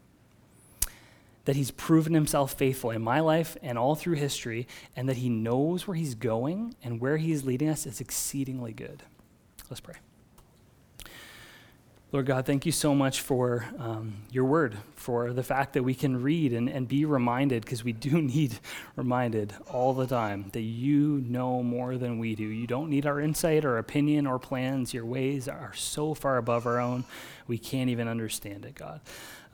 That 1.46 1.56
He's 1.56 1.72
proven 1.72 2.14
Himself 2.14 2.54
faithful 2.54 2.92
in 2.92 3.02
my 3.02 3.22
life 3.22 3.56
and 3.62 3.78
all 3.78 3.96
through 3.96 4.16
history, 4.16 4.68
and 4.96 5.08
that 5.08 5.18
He 5.18 5.30
knows 5.30 5.88
where 5.88 5.96
He's 5.96 6.16
going 6.16 6.76
and 6.84 7.00
where 7.00 7.18
He 7.18 7.32
is 7.32 7.46
leading 7.46 7.70
us 7.70 7.86
is 7.86 8.02
exceedingly 8.02 8.74
good. 8.74 9.04
Let's 9.70 9.80
pray. 9.80 9.96
Lord 12.12 12.26
God, 12.26 12.46
thank 12.46 12.66
you 12.66 12.74
so 12.74 12.94
much 12.94 13.22
for 13.22 13.66
um, 13.80 14.16
your 14.32 14.44
word, 14.44 14.78
for 14.96 15.32
the 15.32 15.44
fact 15.44 15.72
that 15.74 15.84
we 15.84 15.96
can 15.96 16.22
read 16.22 16.52
and, 16.52 16.68
and 16.68 16.86
be 16.86 17.06
reminded, 17.06 17.64
because 17.64 17.86
we 17.86 17.94
do 18.10 18.22
need 18.22 18.60
reminded 18.98 19.54
all 19.72 19.94
the 19.94 20.06
time 20.06 20.50
that 20.52 20.62
you 20.62 21.24
know 21.26 21.64
more 21.64 21.98
than 21.98 22.20
we 22.20 22.36
do. 22.36 22.44
You 22.44 22.68
don't 22.68 22.90
need 22.90 23.06
our 23.06 23.22
insight 23.22 23.64
or 23.64 23.78
opinion 23.78 24.28
or 24.28 24.40
plans. 24.40 24.94
Your 24.94 25.06
ways 25.06 25.48
are 25.48 25.72
so 25.74 26.14
far 26.14 26.36
above 26.36 26.66
our 26.66 26.82
own, 26.82 27.06
we 27.48 27.58
can't 27.58 27.90
even 27.90 28.10
understand 28.10 28.66
it, 28.66 28.76
God. 28.76 29.00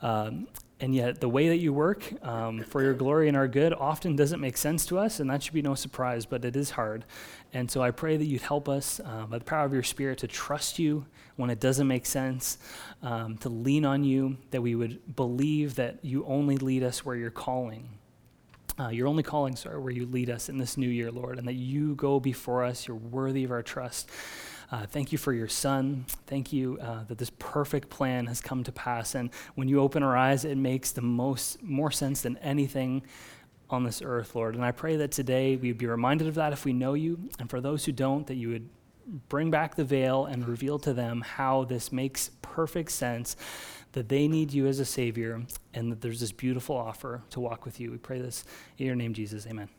Um, 0.02 0.48
and 0.80 0.94
yet, 0.94 1.20
the 1.20 1.28
way 1.28 1.48
that 1.48 1.56
you 1.56 1.72
work 1.72 2.12
um, 2.24 2.60
for 2.62 2.82
your 2.82 2.94
glory 2.94 3.26
and 3.26 3.36
our 3.36 3.48
good 3.48 3.72
often 3.72 4.14
doesn't 4.14 4.40
make 4.40 4.56
sense 4.56 4.86
to 4.86 4.98
us, 4.98 5.18
and 5.18 5.28
that 5.28 5.42
should 5.42 5.54
be 5.54 5.62
no 5.62 5.74
surprise, 5.74 6.24
but 6.24 6.44
it 6.44 6.54
is 6.54 6.70
hard. 6.70 7.04
And 7.52 7.68
so 7.68 7.82
I 7.82 7.90
pray 7.90 8.16
that 8.16 8.24
you'd 8.24 8.42
help 8.42 8.68
us 8.68 9.00
uh, 9.04 9.26
by 9.26 9.38
the 9.38 9.44
power 9.44 9.64
of 9.64 9.72
your 9.72 9.82
Spirit 9.82 10.18
to 10.18 10.28
trust 10.28 10.78
you 10.78 11.04
when 11.34 11.50
it 11.50 11.58
doesn't 11.58 11.88
make 11.88 12.06
sense, 12.06 12.58
um, 13.02 13.36
to 13.38 13.48
lean 13.48 13.84
on 13.84 14.04
you, 14.04 14.36
that 14.52 14.62
we 14.62 14.76
would 14.76 15.16
believe 15.16 15.74
that 15.76 15.98
you 16.04 16.24
only 16.26 16.56
lead 16.56 16.84
us 16.84 17.04
where 17.04 17.16
you're 17.16 17.30
calling. 17.30 17.88
Uh, 18.78 18.90
your 18.90 19.08
only 19.08 19.24
calling, 19.24 19.56
are 19.66 19.80
where 19.80 19.92
you 19.92 20.06
lead 20.06 20.30
us 20.30 20.48
in 20.48 20.58
this 20.58 20.76
new 20.76 20.88
year, 20.88 21.10
Lord, 21.10 21.38
and 21.38 21.48
that 21.48 21.54
you 21.54 21.96
go 21.96 22.20
before 22.20 22.62
us. 22.62 22.86
You're 22.86 22.96
worthy 22.96 23.42
of 23.42 23.50
our 23.50 23.62
trust. 23.62 24.08
Uh, 24.70 24.84
thank 24.86 25.12
you 25.12 25.18
for 25.18 25.32
your 25.32 25.48
son. 25.48 26.04
Thank 26.26 26.52
you 26.52 26.78
uh, 26.80 27.04
that 27.04 27.18
this 27.18 27.30
perfect 27.38 27.88
plan 27.88 28.26
has 28.26 28.40
come 28.40 28.64
to 28.64 28.72
pass. 28.72 29.14
And 29.14 29.30
when 29.54 29.66
you 29.68 29.80
open 29.80 30.02
our 30.02 30.16
eyes, 30.16 30.44
it 30.44 30.58
makes 30.58 30.92
the 30.92 31.00
most 31.00 31.62
more 31.62 31.90
sense 31.90 32.22
than 32.22 32.36
anything 32.38 33.02
on 33.70 33.84
this 33.84 34.02
earth, 34.02 34.34
Lord. 34.34 34.54
And 34.54 34.64
I 34.64 34.72
pray 34.72 34.96
that 34.96 35.10
today 35.10 35.56
we'd 35.56 35.78
be 35.78 35.86
reminded 35.86 36.28
of 36.28 36.34
that 36.34 36.52
if 36.52 36.64
we 36.64 36.72
know 36.72 36.94
you. 36.94 37.18
And 37.38 37.48
for 37.48 37.60
those 37.60 37.84
who 37.84 37.92
don't, 37.92 38.26
that 38.26 38.34
you 38.34 38.50
would 38.50 38.68
bring 39.28 39.50
back 39.50 39.74
the 39.74 39.84
veil 39.84 40.26
and 40.26 40.46
reveal 40.46 40.78
to 40.80 40.92
them 40.92 41.22
how 41.22 41.64
this 41.64 41.90
makes 41.90 42.30
perfect 42.42 42.90
sense, 42.90 43.36
that 43.92 44.08
they 44.08 44.28
need 44.28 44.52
you 44.52 44.66
as 44.66 44.80
a 44.80 44.84
Savior, 44.84 45.42
and 45.72 45.90
that 45.90 46.02
there's 46.02 46.20
this 46.20 46.32
beautiful 46.32 46.76
offer 46.76 47.22
to 47.30 47.40
walk 47.40 47.64
with 47.64 47.80
you. 47.80 47.90
We 47.90 47.98
pray 47.98 48.20
this 48.20 48.44
in 48.76 48.86
your 48.86 48.96
name, 48.96 49.14
Jesus. 49.14 49.46
Amen. 49.46 49.77